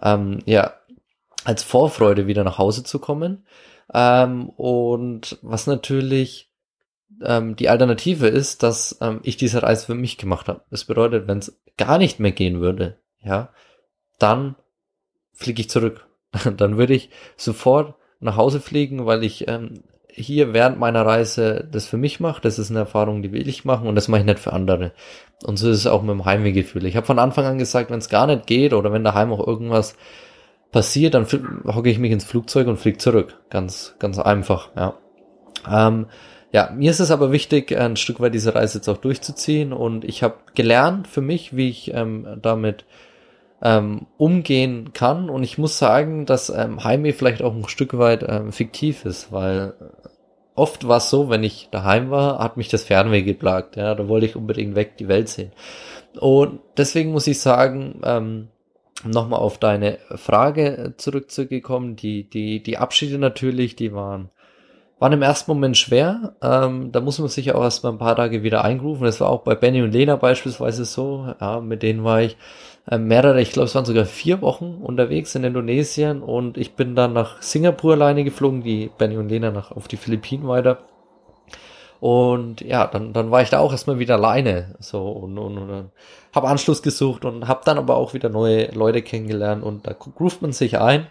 ähm, 0.03 0.39
ja, 0.47 0.73
als 1.45 1.63
Vorfreude 1.63 2.27
wieder 2.27 2.43
nach 2.43 2.57
Hause 2.57 2.85
zu 2.85 2.99
kommen. 2.99 3.47
Ähm, 3.93 4.49
und 4.49 5.39
was 5.43 5.67
natürlich 5.67 6.51
ähm, 7.23 7.55
die 7.55 7.69
Alternative 7.69 8.29
ist, 8.29 8.63
dass 8.63 8.97
ähm, 9.03 9.21
ich 9.25 9.37
diese 9.37 9.63
Reise 9.63 9.87
für 9.87 9.95
mich 9.95 10.17
gemacht 10.17 10.49
habe. 10.49 10.63
Das 10.71 10.87
bedeutet, 10.87 11.29
wenn 11.29 11.39
es 11.39 11.61
gar 11.77 11.99
nicht 11.99 12.19
mehr 12.19 12.33
gehen 12.33 12.63
würde, 12.63 12.97
ja, 13.23 13.51
dann 14.19 14.57
fliege 15.35 15.61
ich 15.61 15.69
zurück 15.69 16.07
dann 16.57 16.77
würde 16.77 16.95
ich 16.95 17.11
sofort 17.37 17.95
nach 18.21 18.37
Hause 18.37 18.61
fliegen, 18.61 19.07
weil 19.07 19.25
ich 19.25 19.49
ähm, 19.49 19.83
hier 20.09 20.53
während 20.53 20.79
meiner 20.79 21.05
Reise 21.05 21.69
das 21.71 21.87
für 21.87 21.97
mich 21.97 22.21
mache. 22.21 22.41
Das 22.41 22.59
ist 22.59 22.71
eine 22.71 22.81
Erfahrung, 22.81 23.23
die 23.23 23.33
will 23.33 23.49
ich 23.49 23.65
machen 23.65 23.89
und 23.89 23.97
das 23.97 24.09
mache 24.09 24.21
ich 24.21 24.27
nicht 24.27 24.39
für 24.39 24.53
andere. 24.53 24.93
Und 25.43 25.57
so 25.57 25.69
ist 25.69 25.79
es 25.79 25.87
auch 25.87 26.03
mit 26.03 26.11
dem 26.11 26.25
Heimwehgefühl. 26.25 26.87
Ich 26.87 26.97
habe 26.97 27.07
von 27.07 27.19
Anfang 27.19 27.45
an 27.45 27.59
gesagt, 27.59 27.91
wenn 27.91 27.99
es 27.99 28.09
gar 28.09 28.27
nicht 28.27 28.47
geht 28.47 28.73
oder 28.73 28.93
wenn 28.93 29.05
daheim 29.05 29.33
auch 29.33 29.45
irgendwas 29.45 29.97
passiert, 30.71 31.15
dann 31.15 31.27
hocke 31.27 31.91
ich 31.91 31.99
mich 31.99 32.13
ins 32.13 32.25
Flugzeug 32.25 32.67
und 32.69 32.79
fliege 32.79 32.99
zurück. 32.99 33.39
Ganz, 33.51 33.95
ganz 33.99 34.19
einfach, 34.19 34.71
ja. 34.77 34.95
Ähm, 35.71 36.07
ja, 36.53 36.71
mir 36.71 36.91
ist 36.91 37.01
es 37.01 37.11
aber 37.11 37.33
wichtig, 37.33 37.77
ein 37.77 37.97
Stück 37.97 38.21
weit 38.21 38.35
diese 38.35 38.55
Reise 38.55 38.79
jetzt 38.79 38.89
auch 38.89 38.99
durchzuziehen 38.99 39.73
und 39.73 40.05
ich 40.05 40.23
habe 40.23 40.37
gelernt 40.55 41.09
für 41.09 41.21
mich, 41.21 41.57
wie 41.57 41.69
ich 41.69 41.93
ähm, 41.93 42.39
damit 42.41 42.85
ähm, 43.63 44.07
umgehen 44.19 44.93
kann. 44.93 45.31
Und 45.31 45.43
ich 45.43 45.59
muss 45.59 45.79
sagen, 45.79 46.27
dass 46.27 46.51
ähm, 46.51 46.85
Heimweh 46.85 47.13
vielleicht 47.13 47.43
auch 47.43 47.55
ein 47.55 47.69
Stück 47.69 47.97
weit 47.99 48.25
ähm, 48.29 48.53
fiktiv 48.53 49.05
ist, 49.05 49.33
weil 49.33 49.75
oft 50.55 50.87
war 50.87 50.99
es 50.99 51.11
so, 51.11 51.31
wenn 51.31 51.43
ich 51.43 51.69
daheim 51.71 52.11
war, 52.11 52.39
hat 52.39 52.57
mich 52.57 52.69
das 52.69 52.85
Fernweh 52.85 53.23
geplagt. 53.23 53.77
Ja, 53.77 53.95
da 53.95 54.09
wollte 54.09 54.27
ich 54.27 54.37
unbedingt 54.37 54.77
weg 54.77 54.97
die 54.99 55.09
Welt 55.09 55.29
sehen. 55.29 55.53
Und 56.21 56.61
deswegen 56.77 57.13
muss 57.13 57.27
ich 57.27 57.41
sagen, 57.41 58.01
ähm, 58.05 58.49
nochmal 59.05 59.41
auf 59.41 59.59
deine 59.59 59.99
Frage 60.15 60.95
zurückzugekommen, 60.97 61.97
die, 61.97 62.29
die, 62.31 62.63
die 62.63 62.79
Abschiede 62.79 63.19
natürlich, 63.19 63.77
die 63.77 63.93
waren, 63.93 64.31
War 64.99 65.13
im 65.13 65.23
ersten 65.23 65.51
Moment 65.51 65.77
schwer. 65.77 66.37
Ähm, 66.41 66.93
da 66.93 67.01
muss 67.01 67.19
man 67.19 67.29
sich 67.29 67.53
auch 67.53 67.63
erst 67.63 67.83
mal 67.83 67.91
ein 67.91 67.99
paar 67.99 68.17
Tage 68.17 68.43
wieder 68.43 68.65
eingrufen. 68.65 69.05
Das 69.05 69.21
war 69.21 69.29
auch 69.29 69.43
bei 69.43 69.55
Benny 69.57 69.83
und 69.83 69.93
Lena 69.93 70.17
beispielsweise 70.17 70.85
so. 70.85 71.35
Ja, 71.41 71.61
mit 71.61 71.83
denen 71.83 72.05
war 72.05 72.23
ich 72.23 72.33
äh, 72.35 72.37
mehrere, 72.91 73.41
ich 73.41 73.53
glaube, 73.53 73.67
es 73.67 73.75
waren 73.75 73.85
sogar 73.85 74.05
vier 74.05 74.43
Wochen 74.43 74.81
unterwegs 74.83 75.35
in 75.35 75.45
Indonesien 75.45 76.23
und 76.23 76.59
ich 76.59 76.75
bin 76.75 76.95
dann 76.95 77.15
nach 77.15 77.41
Singapur 77.41 77.95
alleine 77.95 78.25
geflogen, 78.25 78.63
die 78.63 78.91
Benny 78.99 79.17
und 79.17 79.29
Lena 79.29 79.51
nach 79.51 79.71
auf 79.71 79.89
die 79.89 79.97
Philippinen 79.97 80.47
weiter. 80.47 80.79
Und 82.01 82.61
ja, 82.61 82.87
dann, 82.87 83.15
dann 83.15 83.31
war 83.31 83.41
ich 83.41 83.49
da 83.49 83.61
auch 83.61 83.73
erstmal 83.73 83.99
wieder 83.99 84.17
alleine. 84.17 84.77
So 84.79 85.09
und, 85.09 85.39
und, 85.39 85.57
und 85.57 85.91
habe 86.35 86.49
Anschluss 86.49 86.83
gesucht 86.83 87.25
und 87.25 87.49
habe 87.49 87.63
dann 87.65 87.79
aber 87.79 87.97
auch 87.97 88.13
wieder 88.13 88.29
neue 88.29 88.71
Leute 88.73 89.01
kennengelernt 89.01 89.63
und 89.65 89.87
da 89.87 89.95
groovt 89.95 90.43
man 90.43 90.53
sich 90.53 90.79
ein. 90.79 91.07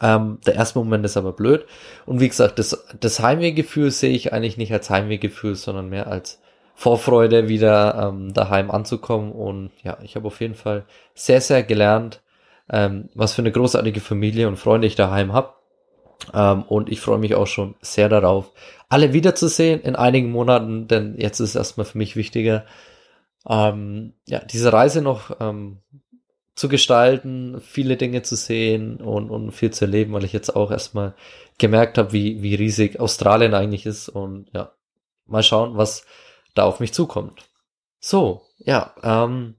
Ähm, 0.00 0.38
der 0.46 0.54
erste 0.54 0.78
Moment 0.78 1.04
ist 1.04 1.18
aber 1.18 1.32
blöd. 1.32 1.66
Und 2.06 2.20
wie 2.20 2.28
gesagt, 2.28 2.58
das, 2.58 2.86
das 2.98 3.20
Heimwehgefühl 3.20 3.90
sehe 3.90 4.14
ich 4.14 4.32
eigentlich 4.32 4.56
nicht 4.56 4.72
als 4.72 4.88
Heimwehgefühl, 4.88 5.54
sondern 5.54 5.90
mehr 5.90 6.06
als 6.06 6.40
Vorfreude, 6.78 7.48
wieder 7.48 8.08
ähm, 8.08 8.32
daheim 8.32 8.70
anzukommen. 8.70 9.32
Und 9.32 9.72
ja, 9.82 9.98
ich 10.04 10.14
habe 10.14 10.28
auf 10.28 10.40
jeden 10.40 10.54
Fall 10.54 10.84
sehr, 11.12 11.40
sehr 11.40 11.64
gelernt, 11.64 12.22
ähm, 12.70 13.08
was 13.14 13.34
für 13.34 13.42
eine 13.42 13.50
großartige 13.50 13.98
Familie 13.98 14.46
und 14.46 14.60
Freunde 14.60 14.86
ich 14.86 14.94
daheim 14.94 15.32
habe. 15.32 15.54
Ähm, 16.32 16.62
und 16.62 16.88
ich 16.88 17.00
freue 17.00 17.18
mich 17.18 17.34
auch 17.34 17.48
schon 17.48 17.74
sehr 17.80 18.08
darauf, 18.08 18.52
alle 18.88 19.12
wiederzusehen 19.12 19.80
in 19.80 19.96
einigen 19.96 20.30
Monaten, 20.30 20.86
denn 20.86 21.16
jetzt 21.18 21.40
ist 21.40 21.56
erstmal 21.56 21.84
für 21.84 21.98
mich 21.98 22.14
wichtiger, 22.14 22.64
ähm, 23.48 24.12
ja, 24.28 24.38
diese 24.38 24.72
Reise 24.72 25.02
noch 25.02 25.36
ähm, 25.40 25.78
zu 26.54 26.68
gestalten, 26.68 27.60
viele 27.60 27.96
Dinge 27.96 28.22
zu 28.22 28.36
sehen 28.36 28.98
und, 28.98 29.30
und 29.30 29.50
viel 29.50 29.72
zu 29.72 29.86
erleben, 29.86 30.12
weil 30.12 30.24
ich 30.24 30.32
jetzt 30.32 30.54
auch 30.54 30.70
erstmal 30.70 31.16
gemerkt 31.58 31.98
habe, 31.98 32.12
wie, 32.12 32.40
wie 32.40 32.54
riesig 32.54 33.00
Australien 33.00 33.54
eigentlich 33.54 33.84
ist 33.84 34.08
und 34.08 34.46
ja, 34.54 34.70
mal 35.26 35.42
schauen, 35.42 35.76
was 35.76 36.06
da 36.54 36.64
auf 36.64 36.80
mich 36.80 36.92
zukommt. 36.92 37.48
So, 38.00 38.42
ja, 38.58 38.94
ähm, 39.02 39.54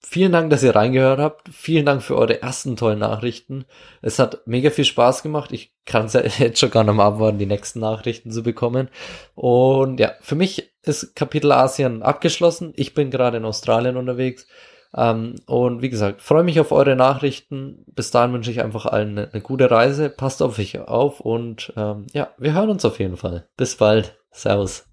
vielen 0.00 0.32
Dank, 0.32 0.50
dass 0.50 0.62
ihr 0.62 0.74
reingehört 0.74 1.20
habt. 1.20 1.48
Vielen 1.48 1.86
Dank 1.86 2.02
für 2.02 2.16
eure 2.16 2.42
ersten 2.42 2.76
tollen 2.76 2.98
Nachrichten. 2.98 3.64
Es 4.02 4.18
hat 4.18 4.46
mega 4.46 4.70
viel 4.70 4.84
Spaß 4.84 5.22
gemacht. 5.22 5.52
Ich 5.52 5.74
kann 5.84 6.06
es 6.06 6.12
ja 6.12 6.20
jetzt 6.38 6.58
schon 6.58 6.70
gar 6.70 6.84
nicht 6.84 6.94
mehr 6.94 7.04
abwarten, 7.04 7.38
die 7.38 7.46
nächsten 7.46 7.80
Nachrichten 7.80 8.30
zu 8.30 8.42
bekommen. 8.42 8.88
Und 9.34 10.00
ja, 10.00 10.12
für 10.20 10.34
mich 10.34 10.72
ist 10.82 11.14
Kapitel 11.14 11.52
Asien 11.52 12.02
abgeschlossen. 12.02 12.72
Ich 12.76 12.94
bin 12.94 13.10
gerade 13.10 13.38
in 13.38 13.44
Australien 13.44 13.96
unterwegs. 13.96 14.46
Ähm, 14.94 15.36
und 15.46 15.80
wie 15.80 15.90
gesagt, 15.90 16.20
freue 16.20 16.44
mich 16.44 16.60
auf 16.60 16.72
eure 16.72 16.96
Nachrichten. 16.96 17.84
Bis 17.86 18.10
dahin 18.10 18.32
wünsche 18.32 18.50
ich 18.50 18.62
einfach 18.62 18.86
allen 18.86 19.18
eine, 19.18 19.32
eine 19.32 19.42
gute 19.42 19.70
Reise. 19.70 20.10
Passt 20.10 20.42
auf 20.42 20.58
euch 20.58 20.78
auf 20.78 21.20
und 21.20 21.72
ähm, 21.76 22.06
ja, 22.12 22.30
wir 22.38 22.52
hören 22.52 22.70
uns 22.70 22.84
auf 22.84 22.98
jeden 22.98 23.16
Fall. 23.16 23.48
Bis 23.56 23.76
bald. 23.76 24.18
Servus. 24.30 24.91